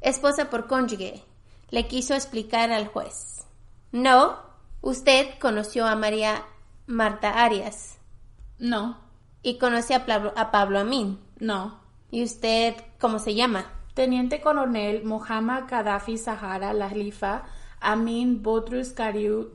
Esposa 0.01 0.49
por 0.49 0.67
cónyuge. 0.67 1.23
Le 1.69 1.87
quiso 1.87 2.13
explicar 2.13 2.71
al 2.71 2.87
juez. 2.87 3.45
No, 3.91 4.39
usted 4.81 5.39
conoció 5.39 5.87
a 5.87 5.95
María 5.95 6.45
Marta 6.85 7.43
Arias. 7.43 7.97
No, 8.59 8.99
Y 9.41 9.57
conoce 9.57 9.93
a 9.95 10.05
Pablo, 10.05 10.33
a 10.35 10.51
Pablo 10.51 10.79
Amin. 10.79 11.19
no. 11.39 11.83
¿Y 12.11 12.23
usted 12.23 12.75
cómo 12.99 13.19
se 13.19 13.35
llama? 13.35 13.74
Teniente 13.95 14.41
Coronel 14.41 15.05
Mohammad 15.05 15.63
Gaddafi 15.69 16.17
Sahara 16.17 16.73
Lalifa, 16.73 17.43
Amin 17.79 18.43
Botrus 18.43 18.89
Cariu, 18.89 19.51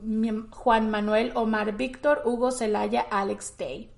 Juan 0.49 0.89
Manuel 0.89 1.31
Omar 1.35 1.77
Víctor 1.77 2.23
Hugo 2.25 2.51
Celaya 2.51 3.01
Alex 3.11 3.55
Day. 3.59 3.91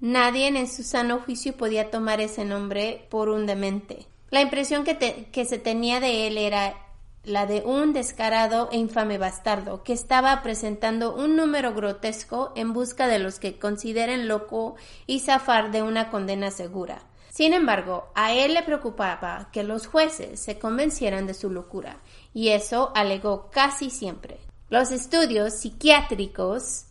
Nadie 0.00 0.46
en 0.46 0.68
su 0.68 0.84
sano 0.84 1.18
juicio 1.18 1.56
podía 1.56 1.90
tomar 1.90 2.20
ese 2.20 2.44
nombre 2.44 3.08
por 3.10 3.28
un 3.28 3.46
demente. 3.46 4.06
La 4.30 4.40
impresión 4.40 4.84
que, 4.84 4.94
te- 4.94 5.26
que 5.32 5.44
se 5.44 5.58
tenía 5.58 5.98
de 5.98 6.28
él 6.28 6.38
era 6.38 6.76
la 7.24 7.46
de 7.46 7.62
un 7.66 7.92
descarado 7.92 8.68
e 8.70 8.76
infame 8.76 9.18
bastardo 9.18 9.82
que 9.82 9.92
estaba 9.94 10.42
presentando 10.44 11.12
un 11.16 11.34
número 11.34 11.74
grotesco 11.74 12.52
en 12.54 12.72
busca 12.72 13.08
de 13.08 13.18
los 13.18 13.40
que 13.40 13.58
consideren 13.58 14.28
loco 14.28 14.76
y 15.08 15.18
zafar 15.18 15.72
de 15.72 15.82
una 15.82 16.08
condena 16.08 16.52
segura. 16.52 17.02
Sin 17.38 17.54
embargo, 17.54 18.08
a 18.16 18.32
él 18.32 18.54
le 18.54 18.64
preocupaba 18.64 19.48
que 19.52 19.62
los 19.62 19.86
jueces 19.86 20.40
se 20.40 20.58
convencieran 20.58 21.28
de 21.28 21.34
su 21.34 21.50
locura, 21.50 21.98
y 22.34 22.48
eso 22.48 22.90
alegó 22.96 23.48
casi 23.52 23.90
siempre. 23.90 24.40
Los 24.70 24.90
estudios 24.90 25.54
psiquiátricos 25.54 26.86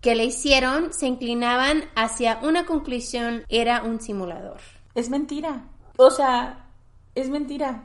que 0.00 0.16
le 0.16 0.24
hicieron 0.24 0.92
se 0.92 1.06
inclinaban 1.06 1.84
hacia 1.94 2.40
una 2.42 2.66
conclusión 2.66 3.44
era 3.48 3.84
un 3.84 4.00
simulador. 4.00 4.58
Es 4.96 5.10
mentira. 5.10 5.68
O 5.96 6.10
sea, 6.10 6.66
es 7.14 7.30
mentira. 7.30 7.84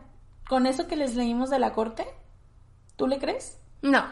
Con 0.50 0.66
eso 0.66 0.88
que 0.88 0.96
les 0.96 1.16
leímos 1.16 1.52
de 1.52 1.60
la 1.60 1.74
corte, 1.74 2.08
¿tú 2.96 3.06
le 3.06 3.20
crees? 3.20 3.60
No. 3.84 4.04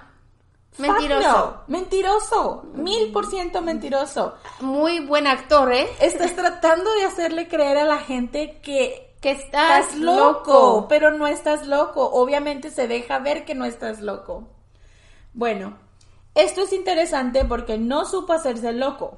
Mentiroso. 0.78 1.64
Mentiroso. 1.68 2.64
Mil 2.74 3.12
por 3.12 3.28
ciento 3.28 3.62
mentiroso. 3.62 4.36
Muy 4.62 5.00
buen 5.00 5.28
actor, 5.28 5.74
¿eh? 5.74 5.88
Estás 6.00 6.36
tratando 6.36 6.94
de 6.94 7.06
hacerle 7.06 7.48
creer 7.48 7.78
a 7.78 7.86
la 7.86 8.00
gente 8.00 8.60
que 8.62 9.16
Que 9.22 9.32
estás, 9.32 9.86
estás 9.86 10.00
loco, 10.00 10.88
pero 10.88 11.12
no 11.12 11.26
estás 11.26 11.66
loco. 11.66 12.10
Obviamente 12.14 12.70
se 12.70 12.88
deja 12.88 13.18
ver 13.20 13.46
que 13.46 13.56
no 13.56 13.66
estás 13.66 14.02
loco. 14.02 14.48
Bueno, 15.34 15.78
esto 16.36 16.62
es 16.62 16.74
interesante 16.74 17.44
porque 17.46 17.80
no 17.80 18.06
supo 18.06 18.34
hacerse 18.34 18.74
loco. 18.74 19.18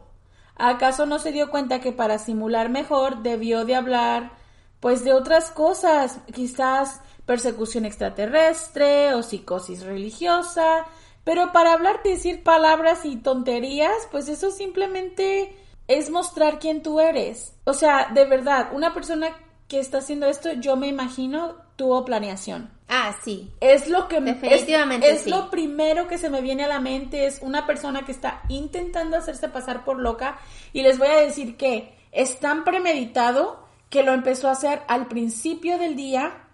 ¿Acaso 0.56 1.06
no 1.06 1.20
se 1.20 1.32
dio 1.32 1.50
cuenta 1.50 1.82
que 1.82 1.92
para 1.92 2.18
simular 2.18 2.70
mejor 2.70 3.22
debió 3.24 3.66
de 3.66 3.76
hablar 3.76 4.32
pues 4.80 5.04
de 5.04 5.14
otras 5.14 5.52
cosas, 5.52 6.20
quizás 6.34 7.02
persecución 7.26 7.86
extraterrestre 7.86 9.14
o 9.14 9.24
psicosis 9.24 9.84
religiosa, 9.84 10.86
pero 11.24 11.52
para 11.52 11.74
hablar 11.74 12.02
decir 12.04 12.44
palabras 12.44 13.06
y 13.06 13.18
tonterías, 13.18 14.08
pues 14.12 14.30
eso 14.30 14.52
simplemente 14.52 15.56
es 15.88 16.10
mostrar 16.10 16.60
quién 16.60 16.82
tú 16.84 17.00
eres. 17.00 17.56
O 17.66 17.74
sea, 17.74 18.10
de 18.14 18.26
verdad, 18.26 18.70
una 18.74 18.94
persona 18.94 19.30
que 19.68 19.80
está 19.80 20.00
haciendo 20.00 20.28
esto, 20.28 20.54
yo 20.54 20.76
me 20.76 20.88
imagino 20.88 21.56
tuvo 21.76 22.04
planeación. 22.04 22.70
Ah, 22.90 23.16
sí. 23.24 23.54
Es 23.62 23.88
lo 23.88 24.08
que 24.08 24.20
Definitivamente 24.20 25.08
es, 25.08 25.20
es 25.20 25.22
sí. 25.24 25.30
lo 25.30 25.50
primero 25.50 26.08
que 26.08 26.18
se 26.18 26.30
me 26.30 26.42
viene 26.42 26.66
a 26.66 26.68
la 26.68 26.80
mente 26.80 27.26
es 27.26 27.40
una 27.42 27.66
persona 27.66 28.04
que 28.04 28.12
está 28.12 28.42
intentando 28.50 29.16
hacerse 29.16 29.48
pasar 29.48 29.86
por 29.86 30.00
loca 30.00 30.40
y 30.74 30.82
les 30.82 30.98
voy 30.98 31.08
a 31.08 31.22
decir 31.22 31.56
que 31.56 31.96
es 32.12 32.40
tan 32.40 32.66
premeditado 32.66 33.64
que 33.90 34.04
lo 34.04 34.14
empezó 34.14 34.50
a 34.50 34.54
hacer 34.54 34.82
al 34.88 35.08
principio 35.08 35.78
del 35.78 35.96
día 35.96 36.48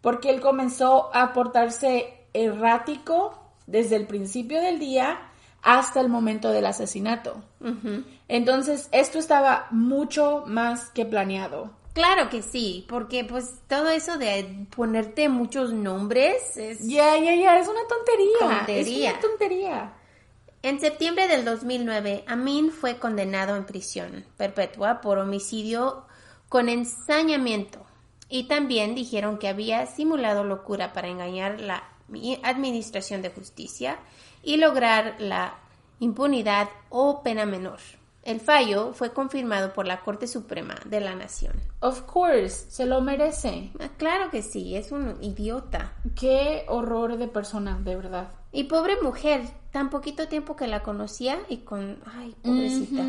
porque 0.00 0.30
él 0.30 0.40
comenzó 0.40 1.14
a 1.14 1.32
portarse 1.32 2.26
errático 2.32 3.43
desde 3.66 3.96
el 3.96 4.06
principio 4.06 4.60
del 4.60 4.78
día 4.78 5.30
hasta 5.62 6.00
el 6.00 6.08
momento 6.08 6.50
del 6.50 6.66
asesinato. 6.66 7.42
Entonces, 8.28 8.88
esto 8.92 9.18
estaba 9.18 9.66
mucho 9.70 10.44
más 10.46 10.90
que 10.90 11.06
planeado. 11.06 11.70
Claro 11.94 12.28
que 12.28 12.42
sí, 12.42 12.84
porque 12.88 13.24
pues 13.24 13.54
todo 13.68 13.88
eso 13.88 14.18
de 14.18 14.66
ponerte 14.74 15.28
muchos 15.28 15.72
nombres 15.72 16.56
es... 16.56 16.80
Ya, 16.86 17.16
ya, 17.16 17.34
ya, 17.34 17.58
es 17.58 17.68
una 17.68 17.86
tontería. 17.88 18.58
Tontería. 18.58 19.10
Es 19.10 19.16
una 19.16 19.20
tontería. 19.20 19.94
En 20.62 20.80
septiembre 20.80 21.28
del 21.28 21.44
2009, 21.44 22.24
Amin 22.26 22.70
fue 22.70 22.98
condenado 22.98 23.54
en 23.54 23.64
prisión 23.64 24.24
perpetua 24.36 25.00
por 25.00 25.18
homicidio 25.18 26.04
con 26.48 26.68
ensañamiento 26.68 27.84
y 28.28 28.48
también 28.48 28.94
dijeron 28.94 29.38
que 29.38 29.48
había 29.48 29.86
simulado 29.86 30.42
locura 30.42 30.92
para 30.92 31.08
engañar 31.08 31.60
la 31.60 31.93
administración 32.42 33.22
de 33.22 33.30
justicia 33.30 33.98
y 34.42 34.56
lograr 34.56 35.16
la 35.18 35.58
impunidad 36.00 36.68
o 36.90 37.22
pena 37.22 37.46
menor. 37.46 37.78
El 38.22 38.40
fallo 38.40 38.94
fue 38.94 39.12
confirmado 39.12 39.74
por 39.74 39.86
la 39.86 40.00
Corte 40.00 40.26
Suprema 40.26 40.76
de 40.86 41.00
la 41.00 41.14
Nación. 41.14 41.52
Of 41.80 42.02
course, 42.02 42.70
se 42.70 42.86
lo 42.86 43.02
merece. 43.02 43.70
Ah, 43.78 43.90
Claro 43.98 44.30
que 44.30 44.42
sí, 44.42 44.76
es 44.76 44.92
un 44.92 45.22
idiota. 45.22 45.92
Qué 46.18 46.64
horror 46.68 47.18
de 47.18 47.28
persona, 47.28 47.78
de 47.78 47.96
verdad. 47.96 48.32
Y 48.50 48.64
pobre 48.64 48.96
mujer, 49.02 49.42
tan 49.72 49.90
poquito 49.90 50.26
tiempo 50.26 50.56
que 50.56 50.66
la 50.66 50.82
conocía 50.82 51.38
y 51.50 51.58
con... 51.58 51.98
Ay, 52.16 52.34
pobrecita. 52.42 53.02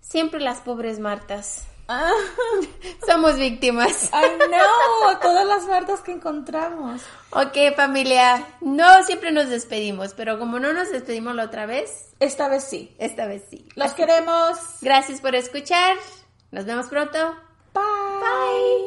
Siempre 0.00 0.40
las 0.40 0.60
pobres 0.60 0.98
Martas. 0.98 1.68
Ah, 1.88 2.12
Somos 3.06 3.36
víctimas. 3.36 4.10
I 4.12 4.36
know, 4.36 5.18
todas 5.22 5.46
las 5.46 5.64
Martas 5.66 6.00
que 6.00 6.12
encontramos. 6.12 7.00
Ok, 7.30 7.56
familia. 7.76 8.46
No 8.60 9.02
siempre 9.04 9.30
nos 9.32 9.48
despedimos, 9.48 10.12
pero 10.14 10.38
como 10.38 10.58
no 10.60 10.72
nos 10.74 10.90
despedimos 10.90 11.34
la 11.34 11.44
otra 11.44 11.64
vez, 11.66 12.10
Esta 12.20 12.48
vez 12.48 12.64
sí. 12.64 12.94
esta 12.98 13.26
vez 13.26 13.44
sí. 13.50 13.66
Los 13.74 13.92
queremos. 13.94 14.58
Gracias 14.82 15.20
por 15.20 15.34
escuchar. 15.34 15.96
Nos 16.50 16.64
vemos 16.66 16.86
pronto. 16.88 17.36
Bye. 17.74 17.82
Bye. 18.20 18.78